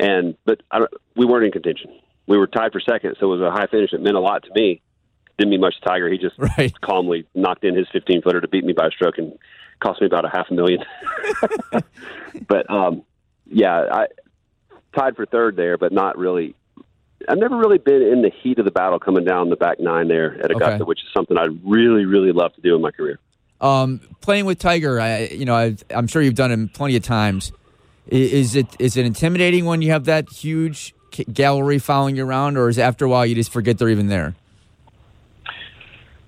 And 0.00 0.36
but 0.46 0.62
I 0.70 0.78
don't, 0.78 0.90
we 1.16 1.26
weren't 1.26 1.44
in 1.44 1.52
contention. 1.52 1.90
We 2.26 2.38
were 2.38 2.46
tied 2.46 2.72
for 2.72 2.80
second, 2.80 3.16
so 3.20 3.26
it 3.32 3.38
was 3.38 3.40
a 3.46 3.50
high 3.50 3.66
finish. 3.66 3.92
It 3.92 4.00
meant 4.00 4.16
a 4.16 4.20
lot 4.20 4.42
to 4.44 4.50
me. 4.54 4.80
Didn't 5.38 5.50
mean 5.50 5.60
much 5.60 5.74
to 5.80 5.86
Tiger. 5.86 6.08
He 6.08 6.16
just 6.18 6.36
Right. 6.58 6.72
calmly 6.80 7.26
knocked 7.34 7.64
in 7.64 7.76
his 7.76 7.86
15 7.92 8.22
footer 8.22 8.40
to 8.40 8.48
beat 8.48 8.64
me 8.64 8.72
by 8.72 8.86
a 8.86 8.90
stroke 8.90 9.18
and 9.18 9.34
cost 9.80 10.00
me 10.00 10.06
about 10.06 10.24
a 10.24 10.30
half 10.30 10.46
a 10.50 10.54
million. 10.54 10.82
but 12.48 12.68
um, 12.70 13.02
yeah, 13.46 13.84
I 13.92 14.06
tied 14.94 15.16
for 15.16 15.26
third 15.26 15.56
there, 15.56 15.76
but 15.78 15.92
not 15.92 16.16
really. 16.18 16.54
I've 17.28 17.38
never 17.38 17.56
really 17.56 17.78
been 17.78 18.02
in 18.02 18.22
the 18.22 18.30
heat 18.42 18.58
of 18.58 18.64
the 18.64 18.70
battle 18.70 18.98
coming 18.98 19.24
down 19.24 19.48
the 19.48 19.56
back 19.56 19.80
nine 19.80 20.08
there 20.08 20.38
at 20.42 20.50
Augusta, 20.50 20.74
Okay. 20.74 20.84
which 20.84 21.00
is 21.00 21.08
something 21.16 21.38
I'd 21.38 21.58
really, 21.64 22.04
really 22.04 22.32
love 22.32 22.54
to 22.54 22.60
do 22.60 22.74
in 22.76 22.82
my 22.82 22.90
career. 22.90 23.18
Um, 23.60 24.00
playing 24.20 24.44
with 24.44 24.58
Tiger, 24.58 25.00
I, 25.00 25.26
you 25.26 25.46
know, 25.46 25.54
I've, 25.54 25.82
I'm 25.88 26.06
sure 26.06 26.20
you've 26.20 26.34
done 26.34 26.50
it 26.50 26.74
plenty 26.74 26.96
of 26.96 27.02
times. 27.02 27.52
Is 28.08 28.54
it 28.54 28.66
is 28.78 28.98
it 28.98 29.06
intimidating 29.06 29.64
when 29.64 29.80
you 29.80 29.90
have 29.92 30.04
that 30.04 30.28
huge 30.28 30.94
gallery 31.32 31.78
following 31.78 32.16
you 32.16 32.26
around, 32.26 32.58
or 32.58 32.68
is 32.68 32.78
after 32.78 33.06
a 33.06 33.08
while 33.08 33.24
you 33.24 33.34
just 33.34 33.50
forget 33.50 33.78
they're 33.78 33.88
even 33.88 34.08
there? 34.08 34.34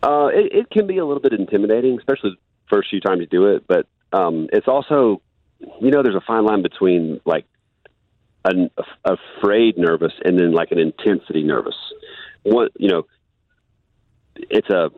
Uh, 0.03 0.29
it, 0.33 0.53
it 0.53 0.71
can 0.71 0.87
be 0.87 0.97
a 0.99 1.05
little 1.05 1.21
bit 1.21 1.33
intimidating, 1.35 1.99
especially 1.99 2.31
the 2.31 2.37
first 2.75 2.89
few 2.89 3.01
times 3.01 3.21
you 3.21 3.27
do 3.27 3.47
it. 3.47 3.65
But 3.67 3.87
um, 4.13 4.49
it's 4.53 4.69
also, 4.69 5.21
you 5.81 5.91
know, 5.91 6.03
there's 6.03 6.17
a 6.17 6.25
fine 6.27 6.45
line 6.47 6.63
between 6.63 7.21
like 7.27 7.45
an 8.47 8.71
afraid 9.05 9.77
nervous 9.77 10.13
and 10.25 10.39
then 10.39 10.53
like 10.53 10.71
an 10.71 10.79
intensity 10.79 11.43
nervous. 11.43 11.77
One, 12.43 12.69
you 12.79 12.89
know, 12.89 13.07
it's 14.37 14.69
a 14.71 14.91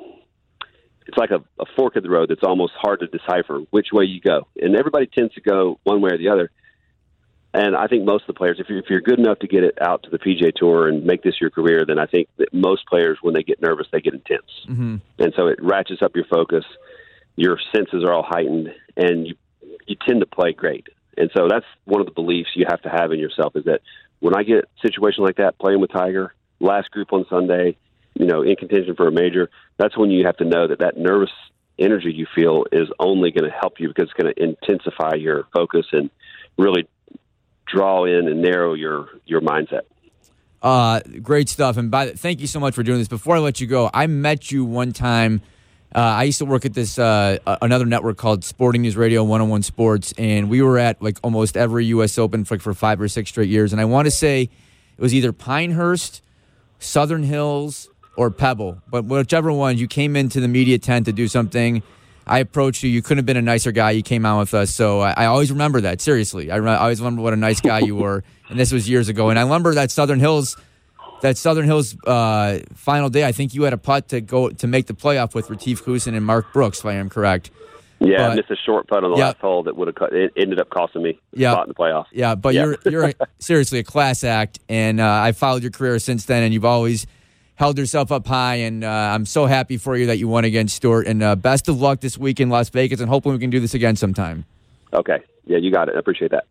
it's 1.06 1.16
like 1.16 1.30
a, 1.30 1.42
a 1.60 1.64
fork 1.74 1.96
in 1.96 2.02
the 2.02 2.10
road 2.10 2.28
that's 2.28 2.42
almost 2.42 2.74
hard 2.76 3.00
to 3.00 3.06
decipher 3.06 3.60
which 3.70 3.88
way 3.92 4.04
you 4.04 4.20
go, 4.20 4.46
and 4.56 4.76
everybody 4.76 5.06
tends 5.06 5.34
to 5.34 5.40
go 5.40 5.78
one 5.84 6.00
way 6.00 6.10
or 6.12 6.18
the 6.18 6.28
other. 6.28 6.50
And 7.54 7.74
I 7.74 7.86
think 7.86 8.04
most 8.04 8.22
of 8.22 8.26
the 8.26 8.34
players, 8.34 8.58
if 8.60 8.68
you're, 8.68 8.78
if 8.78 8.84
you're 8.90 9.00
good 9.00 9.18
enough 9.18 9.38
to 9.38 9.48
get 9.48 9.64
it 9.64 9.78
out 9.80 10.02
to 10.02 10.10
the 10.10 10.18
PGA 10.18 10.52
Tour 10.54 10.86
and 10.86 11.04
make 11.04 11.22
this 11.22 11.40
your 11.40 11.48
career, 11.48 11.86
then 11.86 11.98
I 11.98 12.04
think 12.04 12.28
that 12.36 12.52
most 12.52 12.86
players, 12.86 13.18
when 13.22 13.32
they 13.32 13.42
get 13.42 13.62
nervous, 13.62 13.86
they 13.90 14.00
get 14.00 14.12
intense 14.12 14.50
hmm 14.66 14.96
and 15.18 15.32
so 15.34 15.46
it 15.46 15.58
ratchets 15.62 16.02
up 16.02 16.14
your 16.14 16.26
focus. 16.26 16.64
Your 17.36 17.58
senses 17.74 18.04
are 18.04 18.12
all 18.12 18.22
heightened, 18.22 18.68
and 18.96 19.26
you 19.26 19.34
you 19.86 19.96
tend 20.06 20.20
to 20.20 20.26
play 20.26 20.52
great. 20.52 20.88
And 21.18 21.30
so 21.36 21.48
that's 21.48 21.66
one 21.84 22.00
of 22.00 22.06
the 22.06 22.12
beliefs 22.12 22.50
you 22.54 22.66
have 22.68 22.82
to 22.82 22.88
have 22.88 23.12
in 23.12 23.18
yourself 23.18 23.56
is 23.56 23.64
that 23.64 23.80
when 24.20 24.34
I 24.36 24.42
get 24.42 24.58
a 24.58 24.86
situation 24.86 25.24
like 25.24 25.36
that, 25.36 25.58
playing 25.58 25.80
with 25.80 25.92
Tiger, 25.92 26.34
last 26.60 26.90
group 26.90 27.12
on 27.12 27.26
Sunday, 27.28 27.76
you 28.14 28.26
know, 28.26 28.42
in 28.42 28.56
contention 28.56 28.94
for 28.96 29.08
a 29.08 29.12
major, 29.12 29.50
that's 29.78 29.96
when 29.96 30.10
you 30.10 30.26
have 30.26 30.36
to 30.38 30.44
know 30.44 30.68
that 30.68 30.80
that 30.80 30.96
nervous 30.96 31.30
energy 31.78 32.12
you 32.12 32.26
feel 32.34 32.64
is 32.72 32.88
only 32.98 33.30
going 33.30 33.48
to 33.48 33.56
help 33.56 33.74
you 33.78 33.88
because 33.88 34.04
it's 34.10 34.20
going 34.20 34.34
to 34.34 34.42
intensify 34.42 35.14
your 35.14 35.46
focus 35.52 35.86
and 35.92 36.10
really 36.56 36.88
draw 37.66 38.04
in 38.04 38.26
and 38.28 38.42
narrow 38.42 38.74
your 38.74 39.08
your 39.26 39.40
mindset. 39.40 39.82
Uh, 40.60 41.00
great 41.22 41.48
stuff. 41.48 41.76
And 41.76 41.90
by 41.90 42.06
the, 42.06 42.16
thank 42.16 42.40
you 42.40 42.48
so 42.48 42.58
much 42.58 42.74
for 42.74 42.82
doing 42.82 42.98
this. 42.98 43.06
Before 43.06 43.36
I 43.36 43.38
let 43.38 43.60
you 43.60 43.68
go, 43.68 43.90
I 43.94 44.08
met 44.08 44.50
you 44.50 44.64
one 44.64 44.92
time. 44.92 45.40
Uh, 45.94 46.00
I 46.00 46.24
used 46.24 46.38
to 46.38 46.44
work 46.44 46.66
at 46.66 46.74
this 46.74 46.98
uh, 46.98 47.38
another 47.62 47.86
network 47.86 48.18
called 48.18 48.44
Sporting 48.44 48.82
News 48.82 48.96
Radio 48.96 49.22
101 49.22 49.62
Sports, 49.62 50.12
and 50.18 50.50
we 50.50 50.60
were 50.60 50.78
at 50.78 51.00
like 51.00 51.18
almost 51.22 51.56
every 51.56 51.86
U.S. 51.86 52.18
Open 52.18 52.44
for, 52.44 52.54
like, 52.54 52.62
for 52.62 52.74
five 52.74 53.00
or 53.00 53.08
six 53.08 53.30
straight 53.30 53.48
years. 53.48 53.72
And 53.72 53.80
I 53.80 53.86
want 53.86 54.06
to 54.06 54.10
say 54.10 54.42
it 54.42 55.00
was 55.00 55.14
either 55.14 55.32
Pinehurst, 55.32 56.22
Southern 56.78 57.22
Hills, 57.22 57.88
or 58.16 58.30
Pebble, 58.30 58.82
but 58.90 59.04
whichever 59.04 59.52
one 59.52 59.78
you 59.78 59.86
came 59.86 60.16
into 60.16 60.40
the 60.40 60.48
media 60.48 60.78
tent 60.78 61.06
to 61.06 61.12
do 61.12 61.28
something. 61.28 61.82
I 62.26 62.40
approached 62.40 62.82
you. 62.82 62.90
You 62.90 63.00
couldn't 63.00 63.18
have 63.18 63.26
been 63.26 63.38
a 63.38 63.42
nicer 63.42 63.72
guy. 63.72 63.92
You 63.92 64.02
came 64.02 64.26
out 64.26 64.40
with 64.40 64.52
us, 64.52 64.74
so 64.74 65.00
I, 65.00 65.12
I 65.12 65.26
always 65.26 65.50
remember 65.50 65.80
that. 65.82 66.02
Seriously, 66.02 66.50
I, 66.50 66.56
re- 66.56 66.72
I 66.72 66.76
always 66.76 67.00
remember 67.00 67.22
what 67.22 67.32
a 67.32 67.36
nice 67.36 67.60
guy 67.62 67.78
you 67.78 67.96
were. 68.04 68.22
And 68.50 68.60
this 68.60 68.70
was 68.70 68.86
years 68.86 69.08
ago. 69.08 69.30
And 69.30 69.38
I 69.38 69.42
remember 69.42 69.72
that 69.74 69.90
Southern 69.90 70.20
Hills, 70.20 70.54
that 71.22 71.36
Southern 71.36 71.64
Hills 71.64 71.96
uh, 72.06 72.60
final 72.74 73.10
day. 73.10 73.24
I 73.24 73.32
think 73.32 73.54
you 73.54 73.62
had 73.64 73.72
a 73.72 73.78
putt 73.78 74.08
to 74.08 74.20
go 74.20 74.50
to 74.50 74.66
make 74.66 74.86
the 74.86 74.94
playoff 74.94 75.34
with 75.34 75.50
Retief 75.50 75.84
Goosen 75.84 76.14
and 76.16 76.24
Mark 76.24 76.52
Brooks, 76.52 76.80
if 76.80 76.86
I 76.86 76.94
am 76.94 77.08
correct. 77.08 77.50
Yeah, 78.00 78.26
I 78.26 78.28
But- 78.28 78.36
missed 78.36 78.50
a 78.52 78.56
short 78.64 78.86
putt 78.86 79.02
on 79.02 79.10
the 79.10 79.16
Yeah. 79.18 79.26
last 79.26 79.38
hole 79.38 79.64
that 79.64 79.76
would 79.76 79.88
have 79.88 79.96
cut, 79.96 80.12
it 80.12 80.32
ended 80.36 80.60
up 80.60 80.70
costing 80.70 81.02
me 81.02 81.10
a 81.10 81.14
Yeah. 81.38 81.52
spot 81.52 81.66
in 81.66 81.68
the 81.70 81.74
playoff. 81.74 82.04
Yeah, 82.12 82.36
but 82.36 82.54
Yeah. 82.54 82.64
you're 82.66 82.78
you're 82.92 83.12
seriously 83.40 83.80
a 83.80 83.84
class 83.84 84.22
act, 84.22 84.60
and 84.68 85.00
uh, 85.00 85.20
I 85.24 85.32
followed 85.32 85.62
your 85.62 85.72
career 85.72 85.98
since 85.98 86.24
then, 86.24 86.44
and 86.44 86.54
you've 86.54 86.64
always 86.64 87.06
held 87.56 87.76
yourself 87.76 88.12
up 88.12 88.24
high. 88.28 88.54
And 88.56 88.84
uh, 88.84 88.88
I'm 88.88 89.26
so 89.26 89.46
happy 89.46 89.78
for 89.78 89.96
you 89.96 90.06
that 90.06 90.18
you 90.18 90.28
won 90.28 90.44
against 90.44 90.76
Stewart. 90.76 91.08
And 91.08 91.20
uh, 91.24 91.34
best 91.34 91.68
of 91.68 91.80
luck 91.80 91.98
this 92.00 92.16
week 92.16 92.38
in 92.38 92.48
Las 92.50 92.68
Vegas, 92.68 93.00
and 93.00 93.08
hopefully 93.08 93.34
we 93.34 93.40
can 93.40 93.50
do 93.50 93.58
this 93.58 93.74
again 93.74 93.96
sometime. 93.96 94.44
Okay, 94.94 95.18
yeah, 95.46 95.58
you 95.58 95.72
got 95.72 95.88
it. 95.88 95.96
I 95.96 95.98
appreciate 95.98 96.30
that. 96.30 96.44